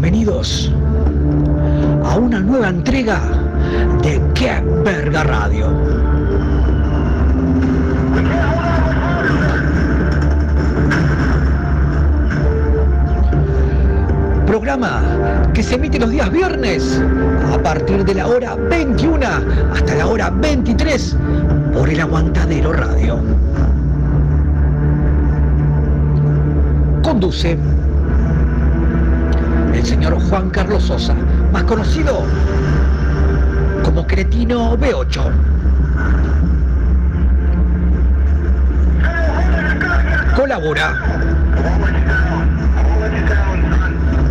[0.00, 0.70] bienvenidos
[2.04, 3.20] a una nueva entrega
[4.00, 5.66] de Qué Verga Radio.
[14.46, 15.02] Programa
[15.52, 17.02] que se emite los días viernes
[17.52, 19.26] a partir de la hora 21
[19.72, 21.16] hasta la hora 23
[21.74, 23.20] por el Aguantadero Radio.
[27.02, 27.58] Conduce
[30.16, 31.14] Juan Carlos Sosa,
[31.52, 32.22] más conocido
[33.84, 35.22] como Cretino B8.
[40.34, 40.94] Colabora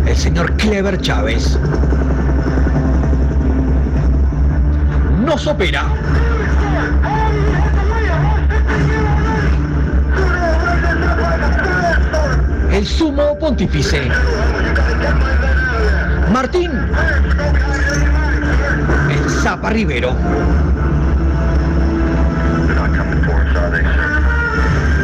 [0.06, 1.58] el señor Clever Chávez.
[5.24, 5.84] Nos opera
[12.72, 14.08] el sumo pontífice.
[16.32, 16.70] Martín.
[19.10, 20.14] El Zapa Rivero.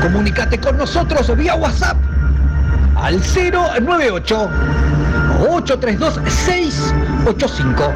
[0.02, 1.96] Comunícate con nosotros vía WhatsApp
[2.96, 4.50] al 098
[5.40, 7.92] 832 685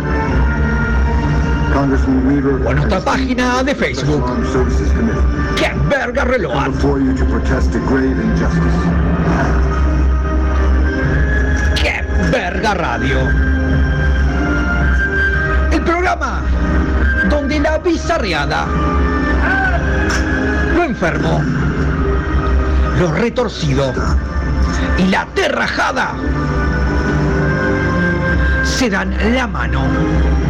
[2.65, 4.25] o a nuestra página de Facebook.
[5.57, 6.53] ¡Qué verga reloj!
[12.69, 13.19] Verga radio!
[15.71, 16.43] El programa
[17.31, 18.67] donde la bizarreada,
[20.75, 21.43] lo enfermo,
[22.99, 23.93] lo retorcido
[24.99, 26.15] y la terrajada
[28.65, 30.48] se dan la mano.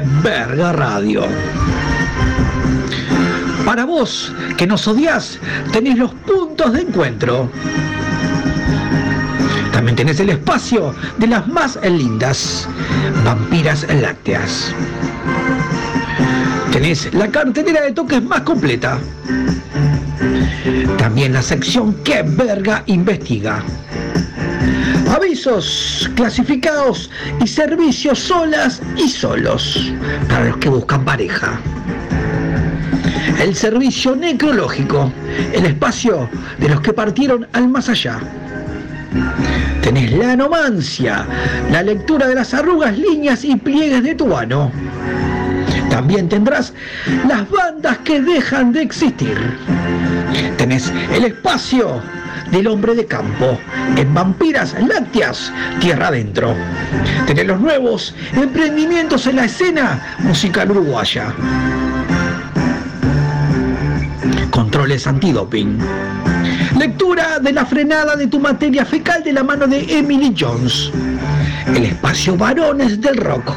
[0.00, 1.24] Verga radio.
[3.64, 5.38] Para vos, que nos odias,
[5.72, 7.50] tenés los puntos de encuentro.
[9.72, 12.68] También tenés el espacio de las más lindas
[13.24, 14.74] vampiras lácteas.
[16.72, 18.98] Tenés la cartelera de toques más completa.
[20.98, 23.62] También la sección que verga investiga.
[25.14, 29.92] Avisos clasificados y servicios solas y solos
[30.26, 31.60] para los que buscan pareja.
[33.38, 35.12] El servicio necrológico,
[35.52, 38.20] el espacio de los que partieron al más allá.
[39.82, 41.26] Tenés la anomancia,
[41.70, 44.72] la lectura de las arrugas, líneas y pliegues de tu ano.
[45.90, 46.72] También tendrás
[47.28, 49.36] las bandas que dejan de existir.
[50.56, 52.00] Tenés el espacio
[52.52, 53.58] del hombre de campo
[53.96, 56.54] en Vampiras Lácteas, Tierra Adentro.
[57.26, 61.34] Tenés los nuevos emprendimientos en la escena musical uruguaya.
[64.50, 65.78] Controles antidoping.
[66.78, 70.92] Lectura de la frenada de tu materia fecal de la mano de Emily Jones.
[71.74, 73.52] El espacio Varones del Rock,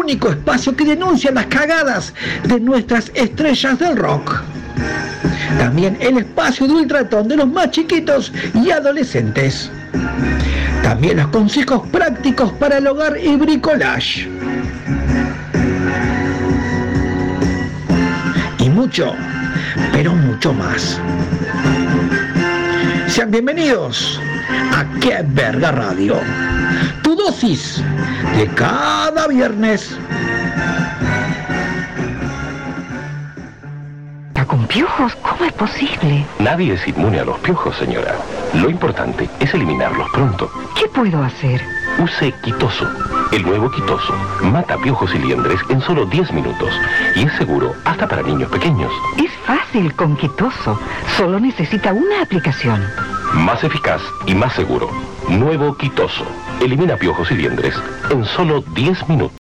[0.00, 2.14] único espacio que denuncia las cagadas
[2.44, 4.40] de nuestras estrellas del rock.
[5.58, 9.70] También el espacio de ultratón de los más chiquitos y adolescentes.
[10.82, 14.28] También los consejos prácticos para el hogar y bricolage.
[18.58, 19.14] Y mucho,
[19.92, 21.00] pero mucho más.
[23.08, 24.20] Sean bienvenidos
[24.72, 26.16] a Qué Verga Radio.
[27.02, 27.82] Tu dosis
[28.36, 29.96] de cada viernes.
[34.50, 35.14] Con piojos?
[35.22, 36.26] ¿Cómo es posible?
[36.40, 38.16] Nadie es inmune a los piojos, señora.
[38.52, 40.50] Lo importante es eliminarlos pronto.
[40.76, 41.62] ¿Qué puedo hacer?
[42.00, 42.88] Use Quitoso.
[43.30, 44.12] El nuevo Quitoso
[44.42, 46.74] mata piojos y liendres en solo 10 minutos
[47.14, 48.90] y es seguro hasta para niños pequeños.
[49.18, 50.80] Es fácil con Quitoso.
[51.16, 52.84] Solo necesita una aplicación.
[53.32, 54.90] Más eficaz y más seguro.
[55.28, 56.24] Nuevo Quitoso.
[56.60, 57.76] Elimina piojos y liendres
[58.10, 59.39] en solo 10 minutos.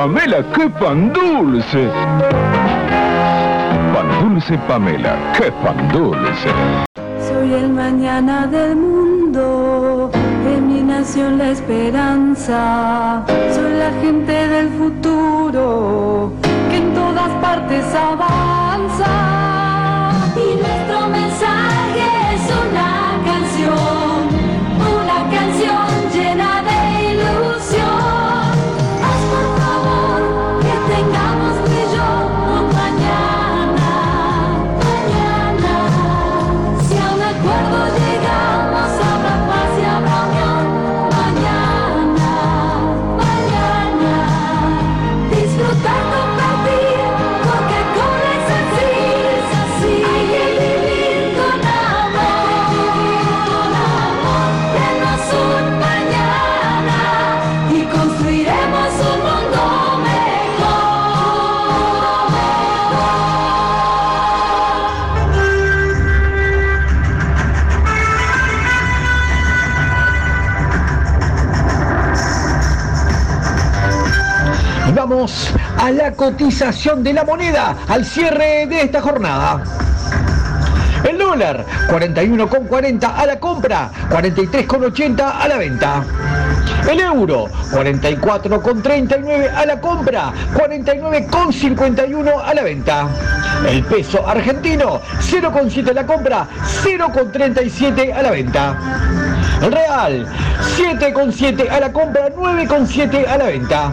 [0.00, 1.90] Pamela, qué pan dulce.
[3.92, 6.48] Pan dulce Pamela, qué pan dulce.
[7.28, 13.26] Soy el mañana del mundo, en mi nación la esperanza.
[13.52, 16.32] Soy la gente del futuro,
[16.70, 19.39] que en todas partes avanza.
[75.78, 79.62] A la cotización de la moneda al cierre de esta jornada.
[81.08, 86.04] El dólar 41,40 a la compra, 43,80 a la venta.
[86.88, 93.08] El euro 44,39 a la compra, 49,51 a la venta.
[93.68, 96.46] El peso argentino 0,7 a la compra,
[96.82, 98.78] 0,37 a la venta.
[99.62, 100.26] El real
[100.76, 103.92] 7,7 a la compra, 9,7 a la venta.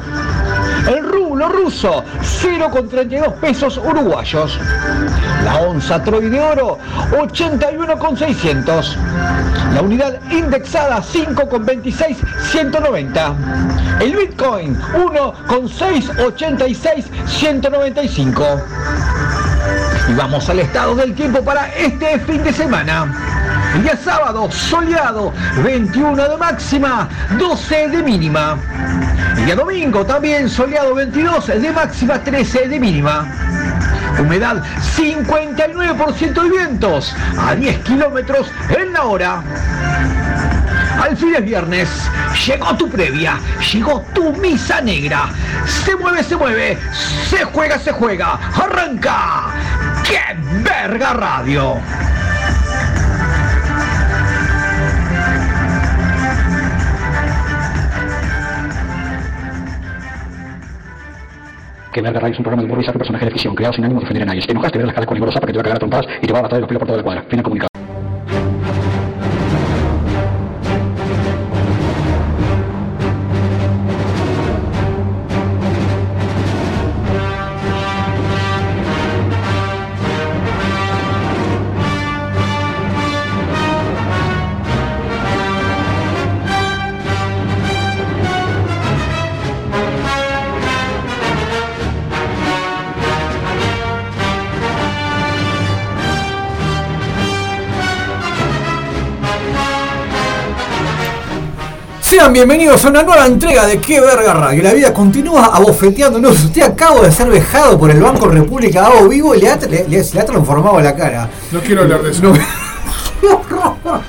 [0.87, 4.59] El rublo ruso, 0,32 pesos uruguayos.
[5.43, 6.77] La onza Troy de oro,
[7.19, 8.97] 81,600.
[9.73, 12.15] La unidad indexada, 5,26,
[12.51, 13.35] 190.
[13.99, 18.61] El Bitcoin, 1,686, 195.
[20.09, 23.46] Y vamos al estado del tiempo para este fin de semana.
[23.81, 25.31] Día sábado, soleado,
[25.63, 27.07] 21 de máxima,
[27.38, 28.57] 12 de mínima.
[29.38, 33.27] El día domingo también soleado, 22 de máxima, 13 de mínima.
[34.19, 34.63] Humedad
[34.95, 39.44] 59% de vientos a 10 kilómetros en la hora.
[41.00, 41.89] Al fin es viernes,
[42.47, 43.38] llegó tu previa,
[43.71, 45.30] llegó tu misa negra.
[45.65, 46.77] Se mueve, se mueve,
[47.30, 48.39] se juega, se juega.
[48.56, 49.53] ¡Arranca!
[50.03, 50.19] ¡Qué
[50.63, 51.80] verga radio!
[61.97, 64.01] Que Verga Radio es un programa de humor bizarro personaje de ficción, creado sin ánimo
[64.01, 64.41] de ofender a nadie.
[64.41, 65.77] Si te enojas, te verás las caras con Igor Zapa que te va a cagar
[65.77, 67.21] a trompadas y te va a matar de los pelos por toda la cuadra.
[67.23, 67.76] Fin del comunicado.
[102.27, 104.61] Sean bienvenidos a una nueva entrega de Qué Verga Radio.
[104.61, 106.43] La vida continúa abofeteándonos.
[106.43, 109.87] Usted acaba de ser vejado por el Banco República Hago Vivo y le ha, le-
[109.87, 111.29] le- le ha transformado la cara.
[111.53, 112.23] No quiero hablar de eso.
[112.23, 112.33] No-
[113.21, 114.01] ¡Qué horror!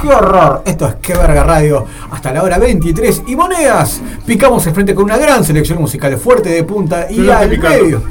[0.00, 0.62] ¡Qué horror!
[0.64, 1.84] Esto es Qué Verga Radio.
[2.10, 4.00] Hasta la hora 23 y monedas.
[4.24, 8.02] Picamos el frente con una gran selección musical fuerte de punta y Pero al medio.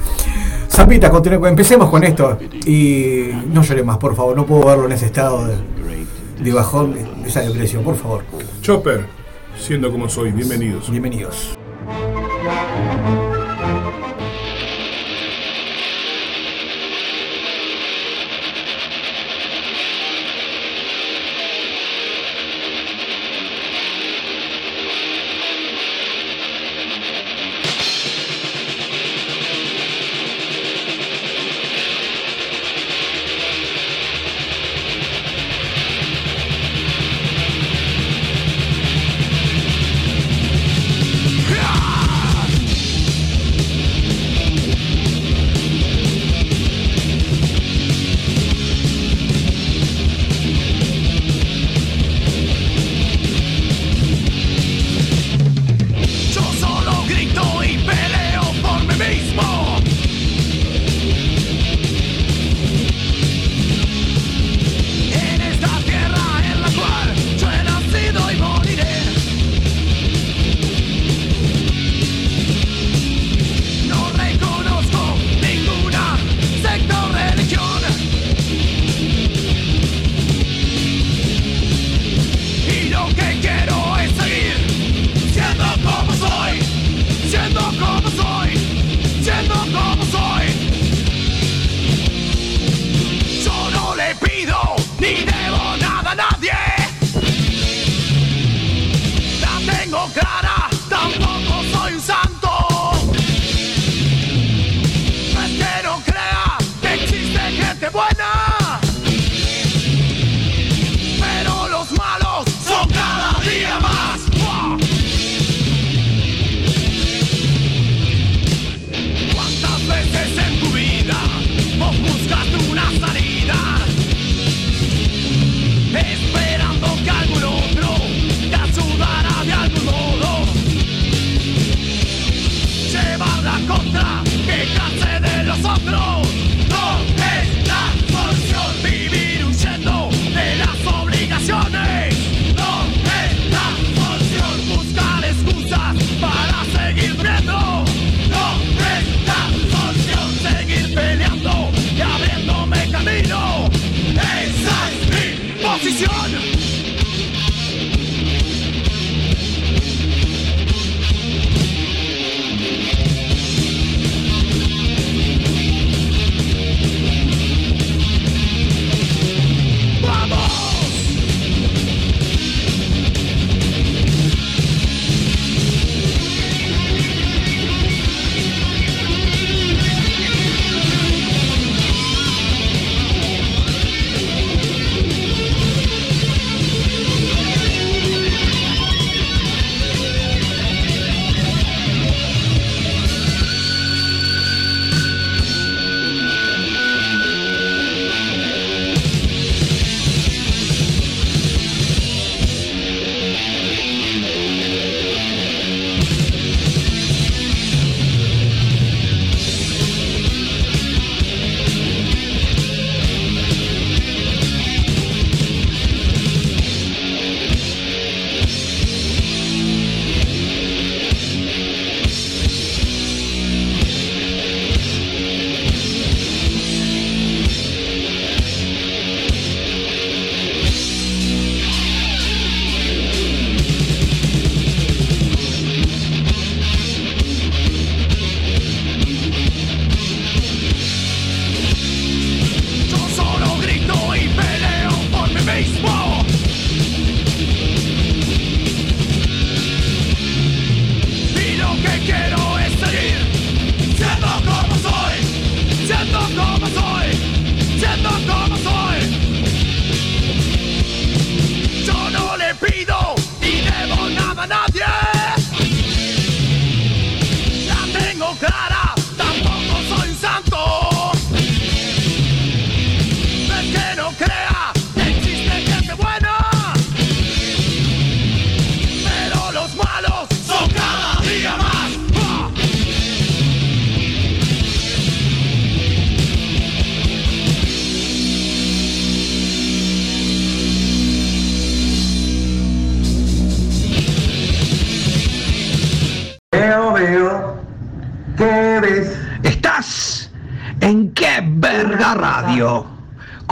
[0.69, 1.11] Zapita,
[1.47, 2.37] empecemos con esto.
[2.63, 4.35] Y no llore más, por favor.
[4.35, 5.55] No puedo verlo en ese estado de,
[6.43, 8.23] de bajón, de esa depresión, por favor.
[8.61, 9.16] Chopper,
[9.59, 10.89] siendo como soy, bienvenidos.
[10.89, 11.57] Bienvenidos.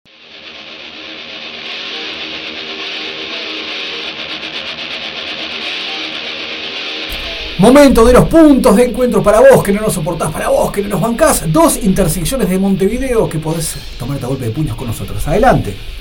[7.57, 10.83] Momento de los puntos de encuentro para vos que no nos soportás, para vos que
[10.83, 11.51] no nos bancás.
[11.51, 15.27] Dos intersecciones de Montevideo que podés tomarte a golpe de puños con nosotros.
[15.27, 15.94] Adelante.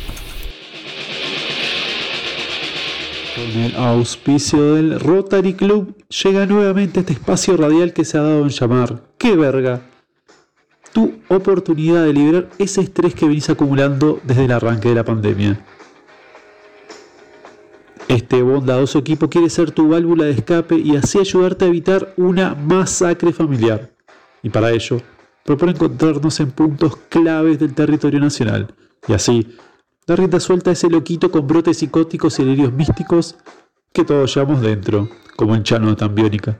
[3.63, 8.50] El auspicio del Rotary Club llega nuevamente este espacio radial que se ha dado en
[8.50, 9.82] llamar ¡Qué verga!
[10.91, 15.65] Tu oportunidad de liberar ese estrés que venís acumulando desde el arranque de la pandemia.
[18.08, 22.53] Este bondadoso equipo quiere ser tu válvula de escape y así ayudarte a evitar una
[22.53, 23.91] masacre familiar.
[24.43, 24.98] Y para ello,
[25.46, 28.74] propone encontrarnos en puntos claves del territorio nacional
[29.08, 29.55] y así
[30.05, 33.36] dar rienda suelta a ese loquito con brotes psicóticos y delirios místicos
[33.93, 36.60] que todos llevamos dentro, como en Chano tan biónica.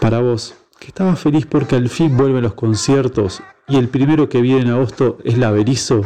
[0.00, 4.40] Para vos, que estabas feliz porque al fin vuelven los conciertos y el primero que
[4.40, 6.02] viene en agosto es la Berizo.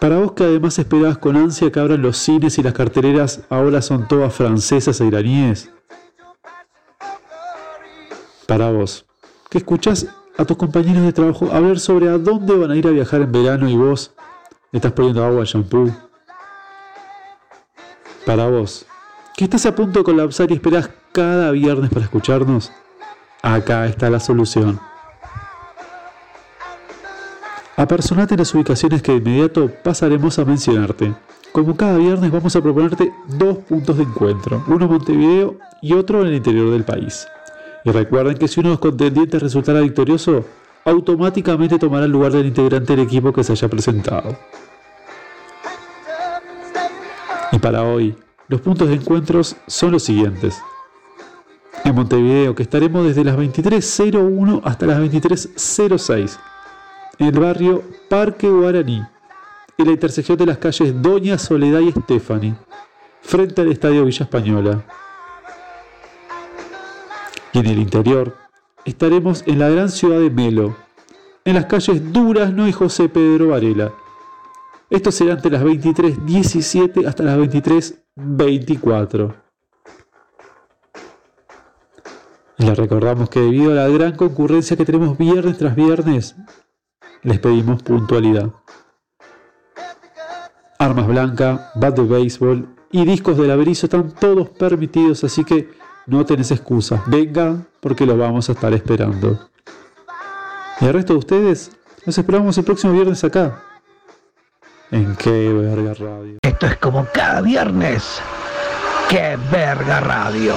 [0.00, 3.80] Para vos que además esperabas con ansia que abran los cines y las carteleras ahora
[3.80, 5.70] son todas francesas e iraníes.
[8.46, 9.06] Para vos,
[9.48, 10.06] que escuchás
[10.38, 13.32] a tus compañeros de trabajo hablar sobre a dónde van a ir a viajar en
[13.32, 14.12] verano y vos
[14.72, 15.90] estás poniendo agua shampoo.
[18.26, 18.86] Para vos,
[19.36, 22.72] que estás a punto de colapsar y esperás cada viernes para escucharnos,
[23.42, 24.78] acá está la solución.
[27.76, 31.14] Apersonate en las ubicaciones que de inmediato pasaremos a mencionarte.
[31.52, 36.22] Como cada viernes vamos a proponerte dos puntos de encuentro, uno en Montevideo y otro
[36.22, 37.26] en el interior del país.
[37.86, 40.44] Y recuerden que si uno de los contendientes resultará victorioso,
[40.84, 44.36] automáticamente tomará el lugar del integrante del equipo que se haya presentado.
[47.52, 48.16] Y para hoy,
[48.48, 50.60] los puntos de encuentros son los siguientes.
[51.84, 56.38] En Montevideo, que estaremos desde las 23.01 hasta las 23.06
[57.20, 59.00] en el barrio Parque Guaraní,
[59.78, 62.56] en la intersección de las calles Doña Soledad y Stephanie,
[63.22, 64.84] frente al Estadio Villa Española.
[67.56, 68.36] Y en el interior
[68.84, 70.76] estaremos en la gran ciudad de Melo,
[71.42, 73.94] en las calles Durazno y José Pedro Varela,
[74.90, 79.34] Esto será entre las 23.17 hasta las 23.24.
[82.58, 86.36] Y les recordamos que debido a la gran concurrencia que tenemos viernes tras viernes,
[87.22, 88.52] les pedimos puntualidad.
[90.78, 96.24] Armas blanca, bat de béisbol y discos del averizo están todos permitidos, así que no
[96.24, 97.02] tenés excusa.
[97.06, 99.48] Vengan porque lo vamos a estar esperando.
[100.80, 101.72] Y al resto de ustedes,
[102.04, 103.62] los esperamos el próximo viernes acá.
[104.90, 106.38] En qué verga radio.
[106.42, 108.20] Esto es como cada viernes.
[109.08, 110.54] ¡Qué verga radio!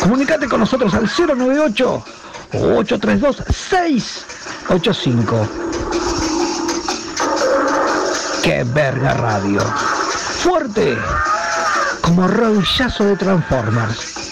[0.00, 2.04] Comunicate con nosotros al 098
[2.52, 5.48] 832 685.
[8.44, 9.58] ¡Qué verga radio!
[9.62, 10.98] Fuerte
[12.02, 14.23] como rodillazo de Transformers.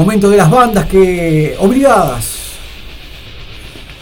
[0.00, 2.54] Momento de las bandas que obligadas,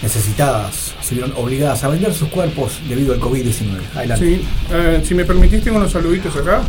[0.00, 3.80] necesitadas, se vieron obligadas a vender sus cuerpos debido al COVID-19.
[3.96, 4.24] Adelante.
[4.24, 6.62] Sí, eh, si me permitís, tengo unos saluditos acá.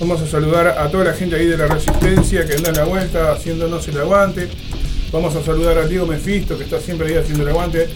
[0.00, 2.84] Vamos a saludar a toda la gente ahí de la Resistencia que anda en la
[2.84, 4.48] vuelta haciéndonos el aguante.
[5.12, 7.86] Vamos a saludar a Diego Mefisto que está siempre ahí haciendo el aguante.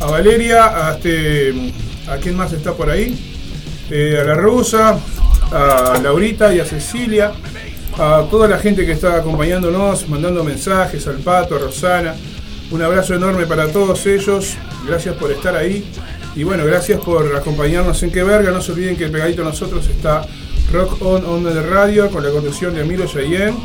[0.00, 1.52] A Valeria, a, este,
[2.08, 3.14] a quién más está por ahí.
[3.90, 4.98] Eh, a la Rusa,
[5.52, 7.32] a Laurita y a Cecilia.
[7.98, 12.14] A toda la gente que está acompañándonos, mandando mensajes, al Pato, a Rosana.
[12.70, 14.56] Un abrazo enorme para todos ellos.
[14.86, 15.84] Gracias por estar ahí.
[16.34, 18.50] Y bueno, gracias por acompañarnos en Qué Verga.
[18.50, 20.22] No se olviden que pegadito a nosotros está
[20.72, 23.58] Rock On On de Radio con la conducción de Emilio Cheyenne.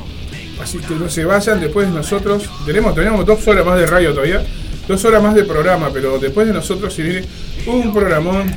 [0.61, 1.61] Así que no se vayan.
[1.61, 4.45] Después de nosotros, tenemos, tenemos dos horas más de radio todavía.
[4.89, 7.25] Dos horas más de programa, pero después de nosotros se viene
[7.65, 8.53] un programón.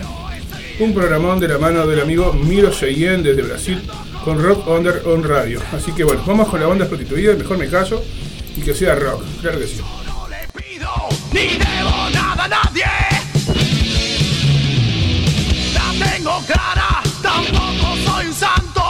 [0.81, 3.81] Un programón de la mano del amigo Miro Cheyenne desde Brasil
[4.25, 5.61] con Rock Under On Radio.
[5.73, 8.03] Así que bueno, vamos con la banda prostituida, mejor me callo
[8.57, 9.81] y que sea rock, claro que sí.
[11.33, 12.85] ni debo nada a nadie.
[15.75, 18.90] La tengo clara, tampoco soy un santo.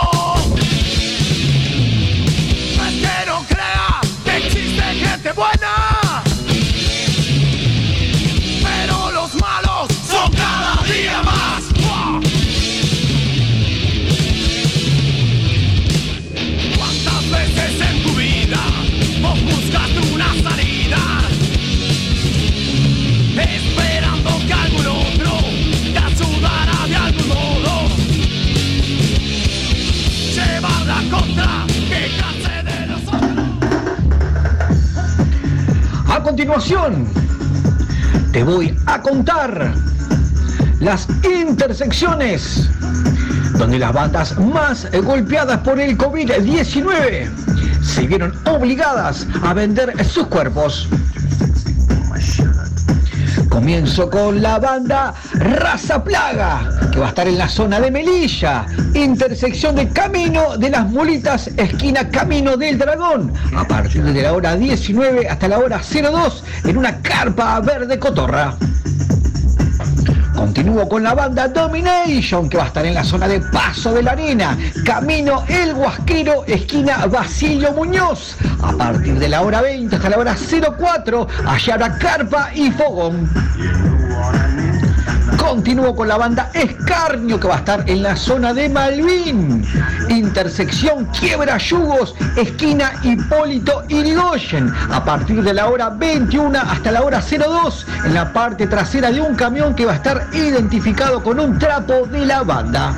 [36.41, 37.07] Continuación,
[38.33, 39.75] te voy a contar
[40.81, 42.71] las intersecciones
[43.59, 47.29] donde las bandas más golpeadas por el COVID-19
[47.83, 50.89] se vieron obligadas a vender sus cuerpos.
[53.51, 58.67] Comienzo con la banda Raza Plaga, que va a estar en la zona de Melilla,
[58.93, 64.55] intersección de Camino de las Mulitas, esquina Camino del Dragón, a partir de la hora
[64.55, 68.55] 19 hasta la hora 02 en una carpa verde cotorra.
[70.35, 74.03] Continúo con la banda Domination, que va a estar en la zona de Paso de
[74.03, 78.37] la Arena, Camino El Guasquero, esquina Basilio Muñoz.
[78.63, 83.90] A partir de la hora 20 hasta la hora 04, allá habrá carpa y fogón.
[85.51, 89.67] Continúo con la banda Escarnio que va a estar en la zona de Malvin.
[90.09, 94.73] Intersección Quiebra Yugos, esquina Hipólito Irigoyen.
[94.93, 99.21] A partir de la hora 21 hasta la hora 02 en la parte trasera de
[99.21, 102.95] un camión que va a estar identificado con un trapo de la banda.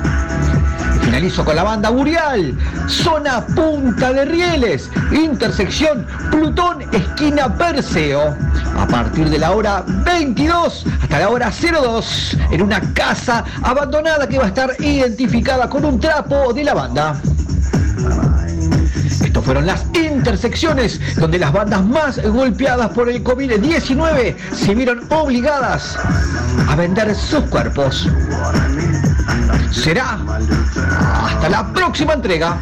[1.13, 8.35] Finalizo con la banda Burial, zona Punta de Rieles, intersección Plutón, esquina Perseo.
[8.75, 14.39] A partir de la hora 22 hasta la hora 02, en una casa abandonada que
[14.39, 17.21] va a estar identificada con un trapo de la banda.
[19.23, 25.95] Estas fueron las intersecciones donde las bandas más golpeadas por el COVID-19 se vieron obligadas
[26.67, 28.09] a vender sus cuerpos.
[29.71, 30.19] Será
[31.25, 32.57] hasta la próxima entrega.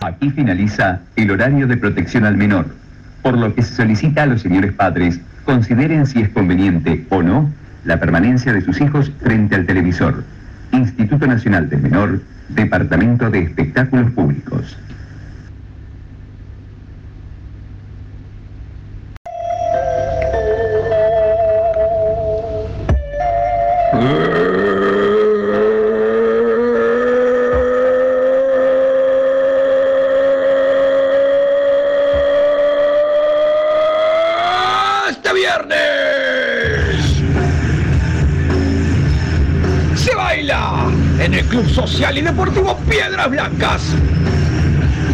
[0.00, 2.66] Aquí finaliza el horario de protección al menor,
[3.22, 7.50] por lo que se solicita a los señores padres consideren si es conveniente o no
[7.84, 10.24] la permanencia de sus hijos frente al televisor.
[10.72, 14.76] Instituto Nacional del Menor, Departamento de Espectáculos Públicos.
[35.08, 35.78] este viernes
[39.96, 40.84] se baila
[41.18, 43.82] en el Club Social y Deportivo Piedras Blancas.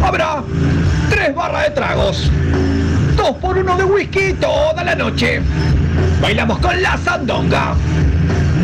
[0.03, 0.43] Habrá
[1.09, 2.29] tres barras de tragos,
[3.17, 5.41] dos por uno de whisky toda la noche.
[6.21, 7.75] Bailamos con la Sandonga,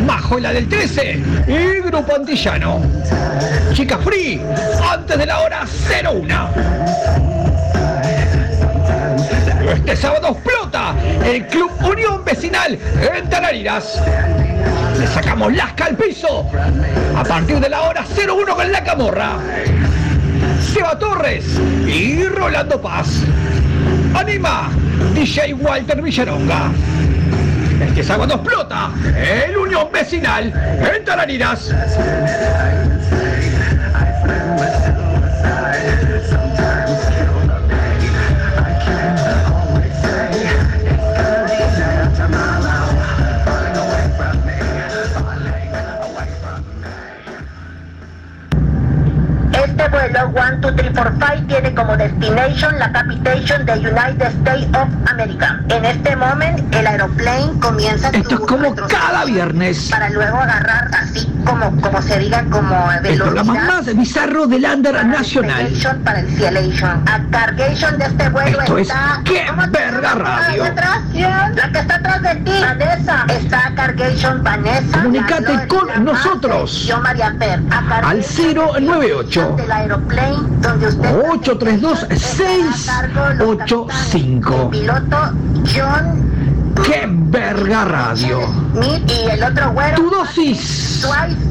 [0.06, 2.80] Majo y la del 13 y Grupo Antillano.
[3.72, 4.40] Chica Free,
[4.90, 5.64] antes de la hora
[6.04, 6.48] 01.
[9.74, 12.78] Este sábado explota el Club Unión Vecinal
[13.14, 14.02] en Tarariras.
[14.98, 16.46] Le sacamos lasca al piso
[17.16, 19.38] a partir de la hora 01 con la camorra.
[20.72, 21.44] Seba Torres
[21.86, 23.22] y Rolando Paz.
[24.14, 24.70] Anima
[25.14, 26.70] DJ Walter Villaronga.
[27.86, 30.52] Este sábado explota el Unión Vecinal
[30.94, 31.70] en Tarariras.
[49.52, 50.32] Este vuelo
[50.92, 55.60] 12345 tiene como destination la capitation de United States of America.
[55.68, 59.88] En este momento el aeroplane comienza Esto es como cada viernes.
[59.90, 65.04] para luego agarrar así como como se diga como El programa más bizarro del Under
[65.06, 65.72] Nacional.
[66.04, 67.02] Para el Cielation.
[67.08, 70.64] A cargation de este vuelo Esto es está ¡Qué ¿Cómo te verga radio!
[71.54, 72.52] La que está atrás de ti.
[72.60, 73.24] Vanessa.
[73.28, 74.98] Está a cargation Vanessa.
[74.98, 76.86] Comunicate con nosotros.
[76.86, 77.60] Yo María Fer.
[77.70, 77.78] A
[78.08, 84.70] Al cargation 098 del aeroplane donde usted 832 685.
[84.70, 85.16] piloto
[85.74, 86.32] John
[86.84, 88.40] ¡Qué verga radio!
[88.82, 91.06] Y el otro güero Tu dosis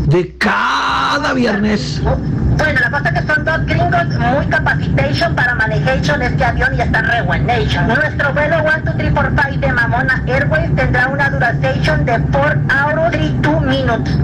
[0.08, 2.02] de cada viernes.
[2.04, 6.82] bueno la cosa es que son dos gringos muy capacitation para manejation este avión y
[6.82, 12.62] está re buen nation nuestro vuelo 12345 de Mamona Airways tendrá una duración de 4
[12.70, 14.18] hours 32 minutes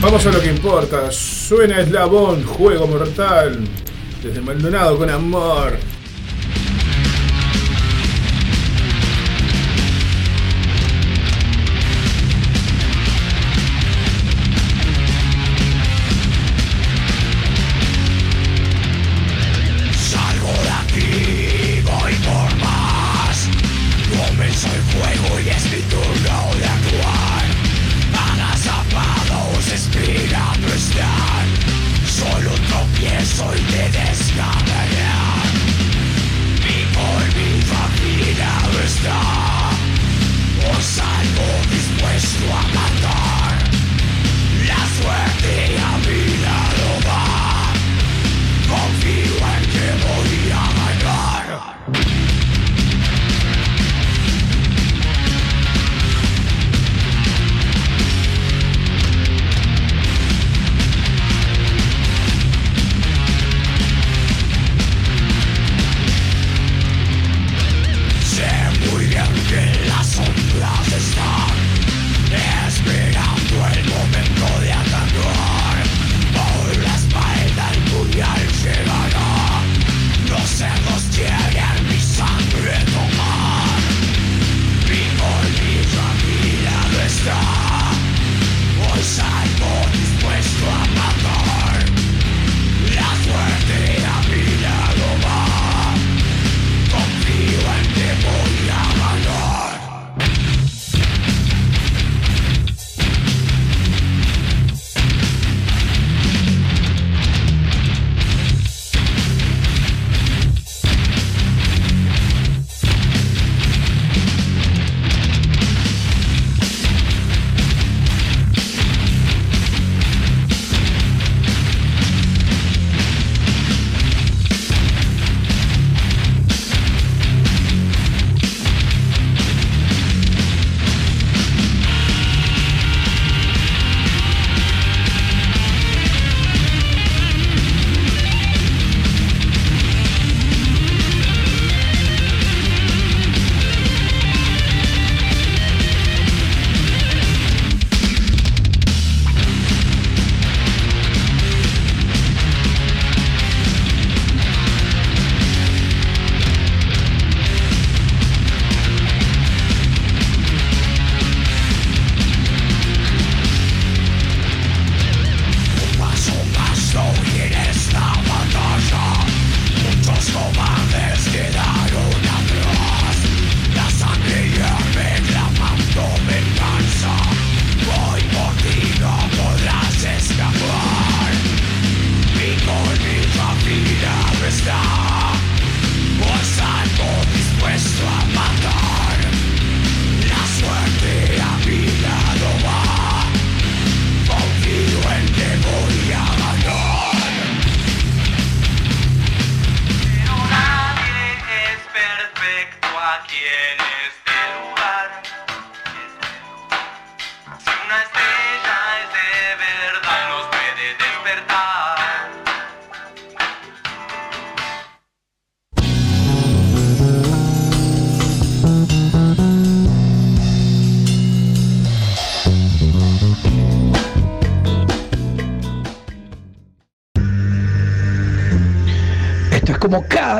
[0.00, 1.10] Vamos a lo que importa.
[1.10, 3.58] Suena Eslabón, Juego Mortal.
[4.22, 5.76] Desde Maldonado con amor.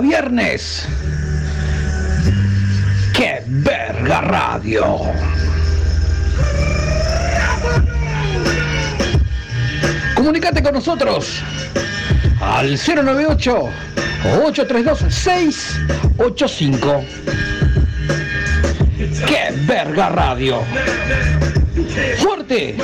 [0.09, 0.89] Viernes.
[3.13, 5.03] ¡Qué verga radio!
[10.15, 11.43] Comunicate con nosotros
[12.41, 13.69] al 098
[14.45, 17.05] 832 685.
[19.27, 20.63] ¡Qué verga radio!
[22.17, 22.77] Fuerte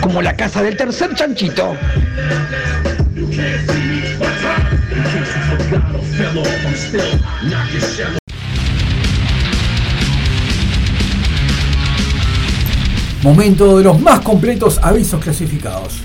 [0.00, 1.76] como la casa del tercer chanchito.
[13.22, 16.00] Momento de los más completos avisos clasificados.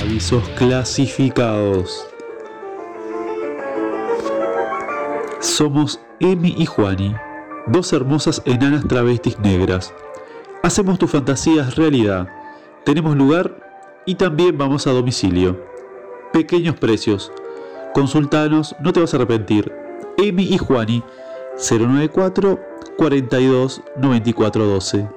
[0.00, 2.06] Avisos clasificados.
[5.40, 7.14] Somos Emi y Juani,
[7.66, 9.92] dos hermosas enanas travestis negras.
[10.62, 12.41] Hacemos tus fantasías realidad.
[12.84, 15.64] Tenemos lugar y también vamos a domicilio.
[16.32, 17.30] Pequeños precios.
[17.94, 19.72] Consultanos, no te vas a arrepentir.
[20.18, 21.04] Emi y Juani,
[21.56, 22.58] 094
[22.96, 25.08] 42 94 12.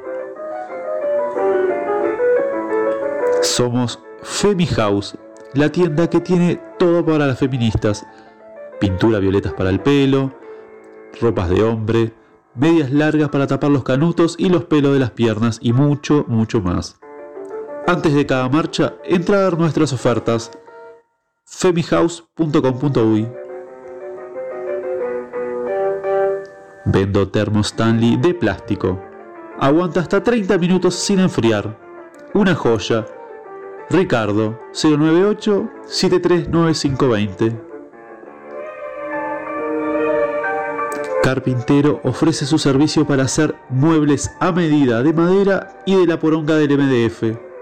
[3.41, 5.17] Somos Femi House,
[5.53, 8.05] la tienda que tiene todo para las feministas.
[8.79, 10.33] Pintura violetas para el pelo,
[11.19, 12.13] ropas de hombre,
[12.53, 16.61] medias largas para tapar los canutos y los pelos de las piernas y mucho, mucho
[16.61, 16.99] más.
[17.87, 20.49] Antes de cada marcha, entra a ver nuestras ofertas.
[21.45, 23.27] femihouse.com.uy
[26.85, 28.99] Vendo termo Stanley de plástico.
[29.59, 31.77] Aguanta hasta 30 minutos sin enfriar.
[32.33, 33.05] Una joya.
[33.91, 37.61] Ricardo 098 739520.
[41.21, 46.55] Carpintero ofrece su servicio para hacer muebles a medida de madera y de la poronga
[46.55, 47.54] del MDF.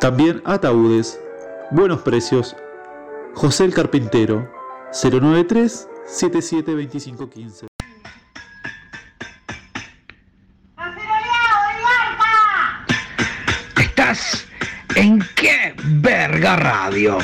[0.00, 1.18] También ataúdes.
[1.72, 2.54] Buenos precios.
[3.34, 4.48] José el Carpintero
[4.92, 7.66] 093 772515.
[13.76, 14.46] Estás
[14.94, 17.18] en qué verga radio.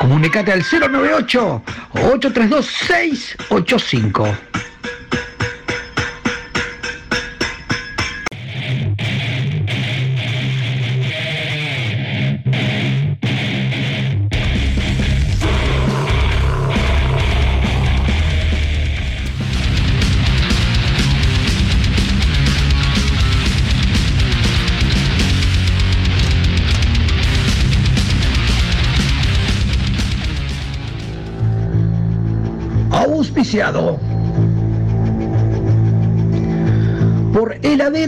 [0.00, 4.26] Comunicate al 098 832 685.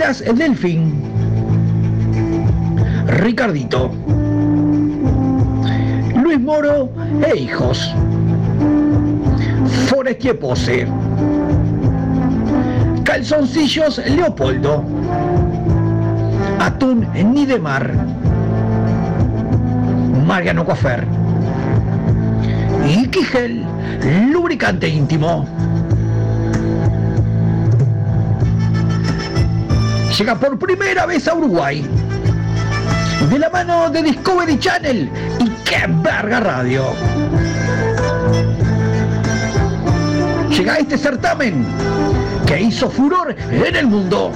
[0.09, 0.95] Heladeras El Delfín.
[3.21, 3.91] Ricardito.
[6.23, 6.91] Luis Moro
[7.27, 7.95] e hijos.
[9.87, 10.87] Forestier Pose.
[13.05, 14.83] Calzoncillos Leopoldo.
[16.59, 17.93] Atún Nidemar.
[20.27, 21.07] Mariano Cofer.
[22.89, 23.63] Y Quigel,
[24.33, 25.47] lubricante íntimo.
[30.19, 31.87] Llega por primera vez a Uruguay.
[33.31, 36.87] De la mano de Discovery Channel y qué verga radio.
[40.51, 41.65] Llega este certamen
[42.49, 44.33] que hizo furor en el mundo.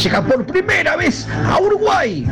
[0.00, 2.24] Llega por primera vez a Uruguay.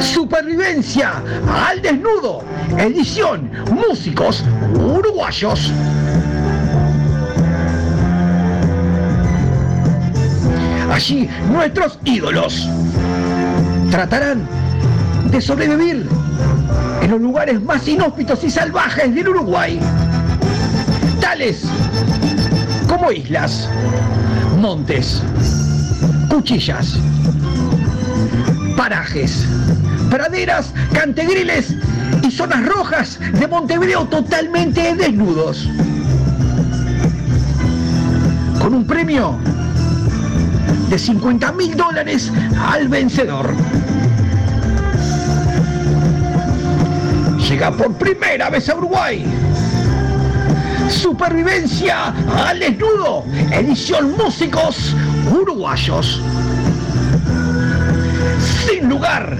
[0.00, 1.22] Supervivencia
[1.64, 2.42] al desnudo.
[2.76, 4.42] Edición Músicos
[4.74, 5.72] Uruguayos.
[10.98, 12.68] Allí nuestros ídolos
[13.88, 14.48] tratarán
[15.30, 16.08] de sobrevivir
[17.00, 19.78] en los lugares más inhóspitos y salvajes del Uruguay,
[21.20, 21.62] tales
[22.88, 23.68] como islas,
[24.58, 25.22] montes,
[26.30, 26.98] cuchillas,
[28.76, 29.46] parajes,
[30.10, 31.76] praderas, cantegriles
[32.24, 35.68] y zonas rojas de Montevideo totalmente desnudos.
[38.60, 39.38] Con un premio
[40.88, 43.54] de 50 mil dólares al vencedor.
[47.48, 49.24] Llega por primera vez a Uruguay.
[50.88, 52.14] Supervivencia
[52.46, 54.94] al desnudo, edición músicos
[55.30, 56.22] uruguayos.
[58.66, 59.36] Sin lugar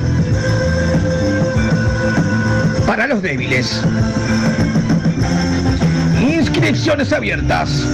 [2.86, 3.82] para los débiles.
[6.20, 7.86] Inscripciones abiertas.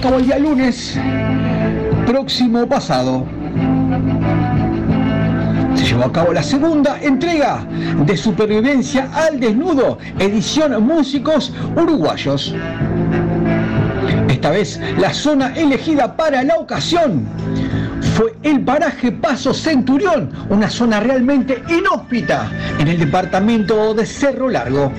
[0.00, 0.98] Se llevó a cabo el día lunes
[2.06, 3.26] próximo pasado.
[5.74, 7.66] Se llevó a cabo la segunda entrega
[8.06, 12.54] de Supervivencia al Desnudo, edición Músicos Uruguayos.
[14.28, 17.26] Esta vez la zona elegida para la ocasión
[18.14, 24.92] fue el paraje Paso Centurión, una zona realmente inhóspita en el departamento de Cerro Largo.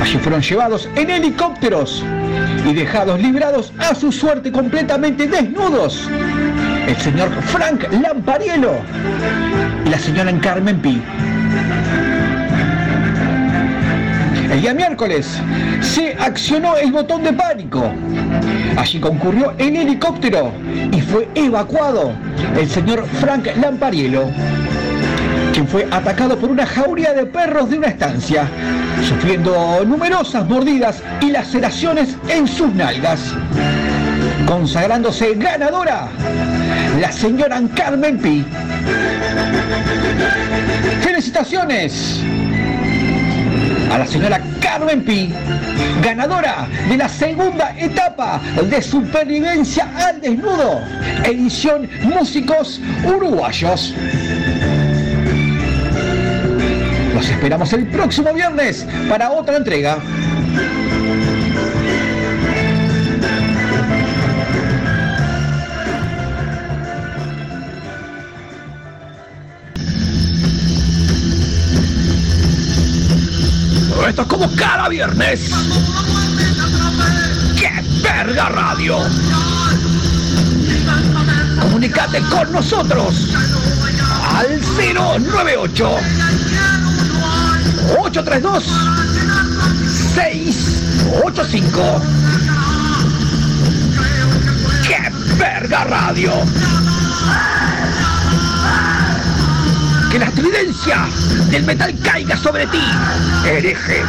[0.00, 2.02] Allí fueron llevados en helicópteros
[2.64, 6.08] y dejados librados a su suerte completamente desnudos.
[6.86, 8.74] El señor Frank Lampariello
[9.84, 11.02] y la señora Carmen Pi.
[14.50, 15.40] El día miércoles
[15.80, 17.92] se accionó el botón de pánico.
[18.76, 20.52] Allí concurrió el helicóptero
[20.92, 22.12] y fue evacuado
[22.56, 24.30] el señor Frank Lampariello,
[25.52, 28.48] quien fue atacado por una jauría de perros de una estancia,
[29.02, 33.20] sufriendo numerosas mordidas y laceraciones en sus nalgas.
[34.46, 36.08] Consagrándose ganadora,
[37.00, 38.44] la señora Carmen Pi.
[41.02, 42.22] ¡Felicitaciones!
[43.90, 45.32] a la señora Carmen Pi,
[46.02, 50.80] ganadora de la segunda etapa de Supervivencia al Desnudo,
[51.24, 53.94] edición Músicos Uruguayos.
[57.16, 59.96] Los esperamos el próximo viernes para otra entrega.
[74.06, 75.50] Esto es como cada viernes.
[77.58, 77.70] ¡Qué
[78.02, 78.98] verga radio!
[81.62, 83.34] Comunicate con nosotros
[84.22, 85.96] al 098
[87.94, 88.64] 832
[90.14, 92.02] 685
[94.86, 94.98] ¡Qué
[95.36, 96.32] verga radio!
[100.10, 101.08] Que la estridencia
[101.50, 102.82] del metal caiga sobre ti,
[103.44, 104.02] hereje.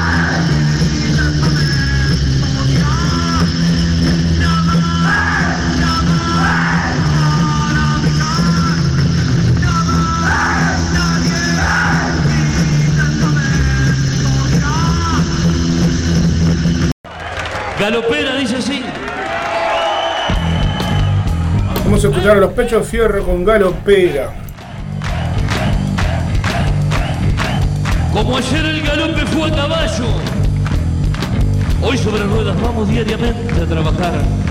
[17.79, 18.83] Galopera dice así.
[21.85, 24.33] Vamos a escuchar a los pechos fierro con galopera.
[28.11, 30.05] Como ayer el galope fue a caballo,
[31.83, 34.46] hoy sobre ruedas vamos diariamente a trabajar.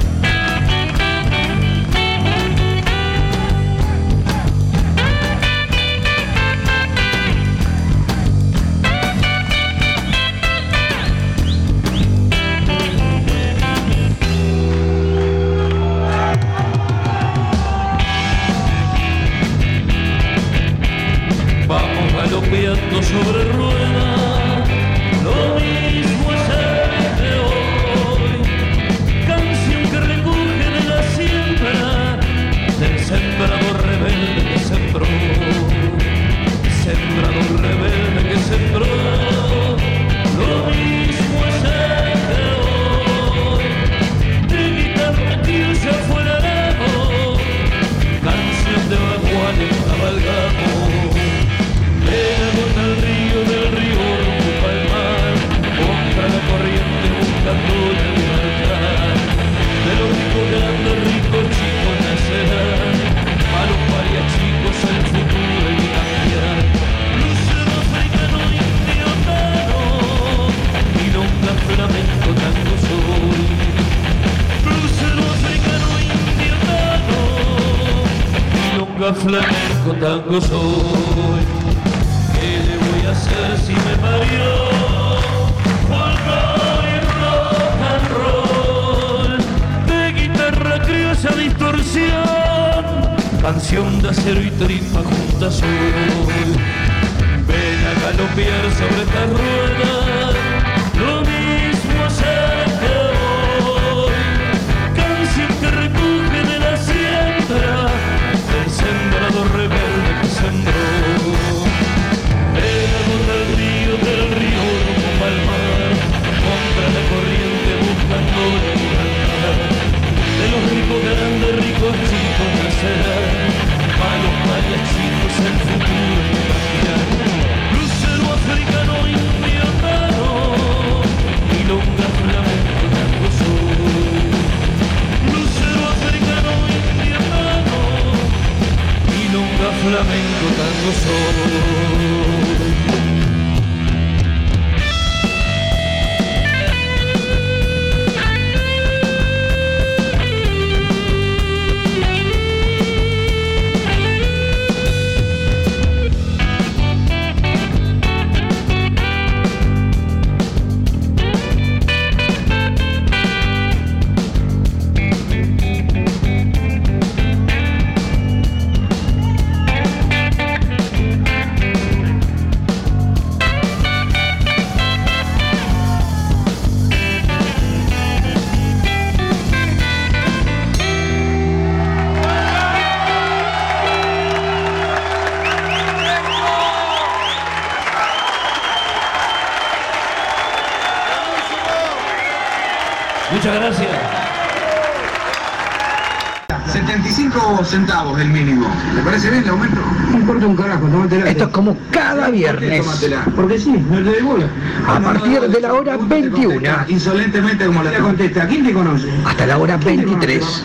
[203.35, 204.47] Porque sí, no le doy bola.
[204.89, 206.61] A partir de la hora 21.
[206.89, 208.47] Insolentemente como la Te contesta.
[208.47, 209.09] ¿Quién te conoce?
[209.25, 210.63] Hasta la hora 23.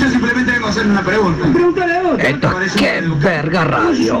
[0.00, 1.46] Yo simplemente vengo a hacerle una pregunta.
[1.52, 2.18] Pregúntale a otro.
[2.18, 4.20] Esto es qué verga radio.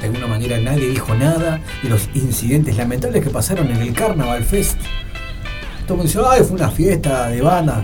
[0.00, 4.44] de alguna manera nadie dijo nada de los incidentes lamentables que pasaron en el Carnaval
[4.44, 4.78] Fest.
[5.86, 7.78] Todo el mundo dice, ay, fue una fiesta de bandas.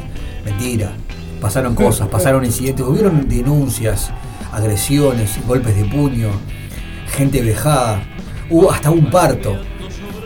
[0.44, 0.92] Mentira.
[1.40, 4.10] Pasaron cosas, pasaron incidentes, hubieron denuncias,
[4.52, 6.28] agresiones, golpes de puño,
[7.16, 8.02] gente vejada,
[8.50, 9.56] hubo hasta un parto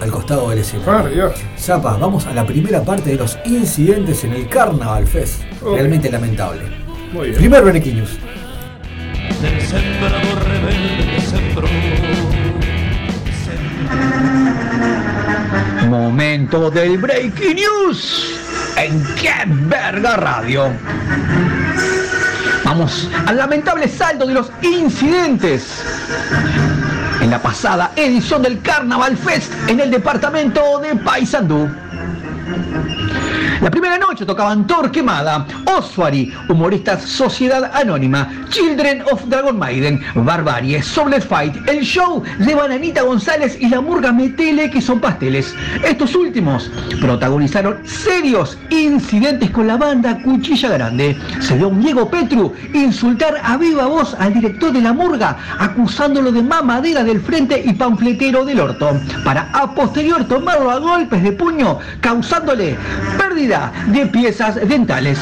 [0.01, 1.33] al costado del escenario.
[1.59, 5.43] Zapa, vamos a la primera parte de los incidentes en el Carnaval Fest.
[5.63, 6.63] Realmente lamentable.
[7.13, 7.39] Muy bien.
[7.39, 8.19] Primer Benequí News.
[9.43, 11.69] Del sembrador rebelde que sembró.
[15.89, 18.41] Momento del Breaking News
[18.77, 20.73] en Qué Verga Radio.
[22.65, 25.85] Vamos al lamentable saldo de los incidentes
[27.21, 31.69] en la pasada edición del Carnaval Fest en el departamento de Paysandú.
[33.63, 35.47] La primera noche tocaban Torquemada,
[35.79, 43.03] Ossuary, Humoristas Sociedad Anónima, Children of Dragon Maiden, Barbarie, Soblet Fight, el show de Bananita
[43.03, 45.55] González y la Murga Metele que son pasteles.
[45.83, 51.17] Estos últimos protagonizaron serios incidentes con la banda Cuchilla Grande.
[51.41, 56.31] Se vio un Diego Petru insultar a viva voz al director de la Murga, acusándolo
[56.31, 61.33] de mamadera del frente y panfletero del orto, para a posterior tomarlo a golpes de
[61.33, 62.77] puño, causándole
[63.17, 65.19] pérdida de piezas dentales.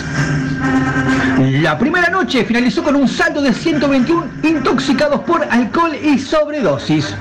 [1.60, 7.14] La primera noche finalizó con un saldo de 121 intoxicados por alcohol y sobredosis.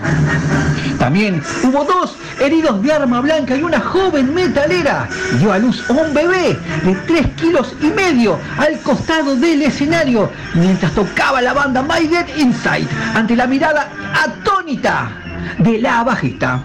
[0.99, 5.93] También hubo dos heridos de arma blanca y una joven metalera dio a luz a
[5.93, 11.83] un bebé de 3 kilos y medio al costado del escenario mientras tocaba la banda
[11.83, 13.89] My Dead Inside ante la mirada
[14.23, 15.11] atónita
[15.57, 16.63] de la bajista.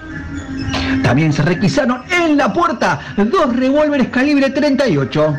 [1.02, 5.36] También se requisaron en la puerta dos revólveres calibre 38,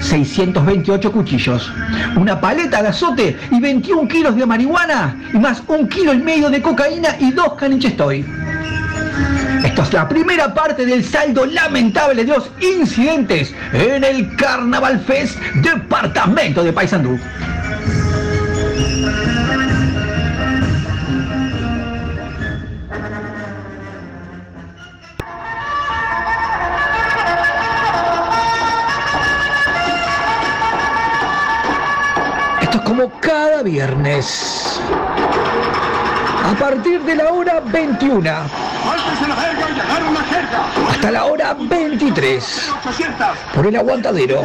[0.00, 1.72] 628 cuchillos,
[2.16, 6.50] una paleta de azote y 21 kilos de marihuana y más un kilo y medio
[6.50, 8.24] de cocaína y dos canichestoy.
[9.64, 15.38] Esto es la primera parte del saldo lamentable de los incidentes en el Carnaval Fest
[15.56, 17.18] Departamento de Paysandú.
[32.90, 34.80] Como cada viernes.
[36.44, 38.28] A partir de la hora 21
[40.88, 42.70] hasta la hora 23
[43.54, 44.44] por el aguantadero.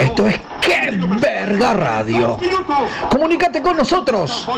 [0.00, 2.38] Esto es ¡Qué verga radio!
[3.08, 4.48] Comunícate con nosotros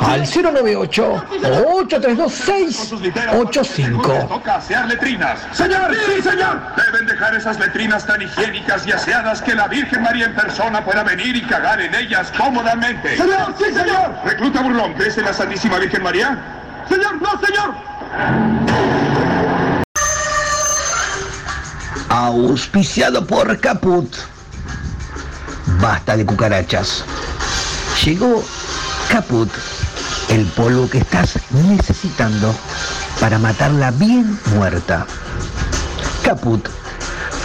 [0.00, 4.12] al 098 832 685.
[4.28, 5.40] Toca asear letrinas.
[5.52, 6.60] Señor, sí, señor.
[6.76, 11.02] Deben dejar esas letrinas tan higiénicas y aseadas que la Virgen María en persona pueda
[11.02, 13.16] venir y cagar en ellas cómodamente.
[13.16, 14.14] Señor, sí, señor.
[14.24, 16.38] Recluta burlón, ¿crees en la Santísima Virgen María?
[16.88, 17.91] Señor, no, señor.
[22.08, 24.14] Auspiciado por Caput.
[25.80, 27.04] Basta de cucarachas.
[28.04, 28.44] Llegó
[29.10, 29.50] Caput,
[30.28, 31.38] el polvo que estás
[31.68, 32.54] necesitando
[33.18, 35.06] para matarla bien muerta.
[36.22, 36.68] Caput,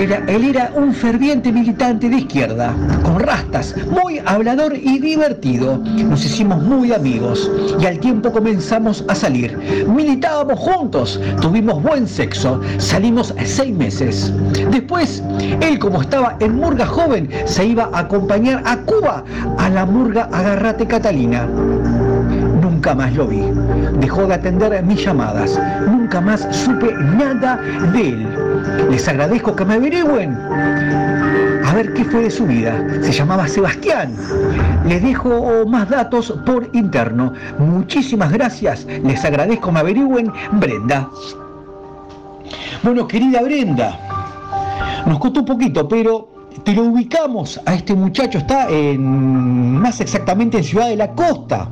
[0.00, 5.76] Él era, un ferviente militante de izquierda, con rastas, muy hablador y divertido.
[5.76, 9.58] Nos hicimos muy amigos y al tiempo comenzamos a salir.
[9.86, 14.32] Militábamos juntos, tuvimos buen sexo, salimos seis meses.
[14.70, 15.22] Después,
[15.60, 19.22] él como estaba en Murga Joven, se iba a acompañar a Cuba
[19.58, 21.46] a la Murga Agarrate Catalina.
[22.80, 23.42] Nunca más lo vi.
[24.00, 25.60] Dejó de atender mis llamadas.
[25.86, 27.60] Nunca más supe nada
[27.92, 28.26] de él.
[28.90, 30.34] Les agradezco que me averigüen.
[30.34, 32.82] A ver qué fue de su vida.
[33.02, 34.16] Se llamaba Sebastián.
[34.86, 37.34] Les dejo más datos por interno.
[37.58, 38.86] Muchísimas gracias.
[39.04, 40.32] Les agradezco me averigüen.
[40.52, 41.06] Brenda.
[42.82, 43.94] Bueno, querida Brenda,
[45.04, 50.58] nos costó un poquito, pero te lo ubicamos a este muchacho, está en, más exactamente
[50.58, 51.68] en Ciudad de la Costa.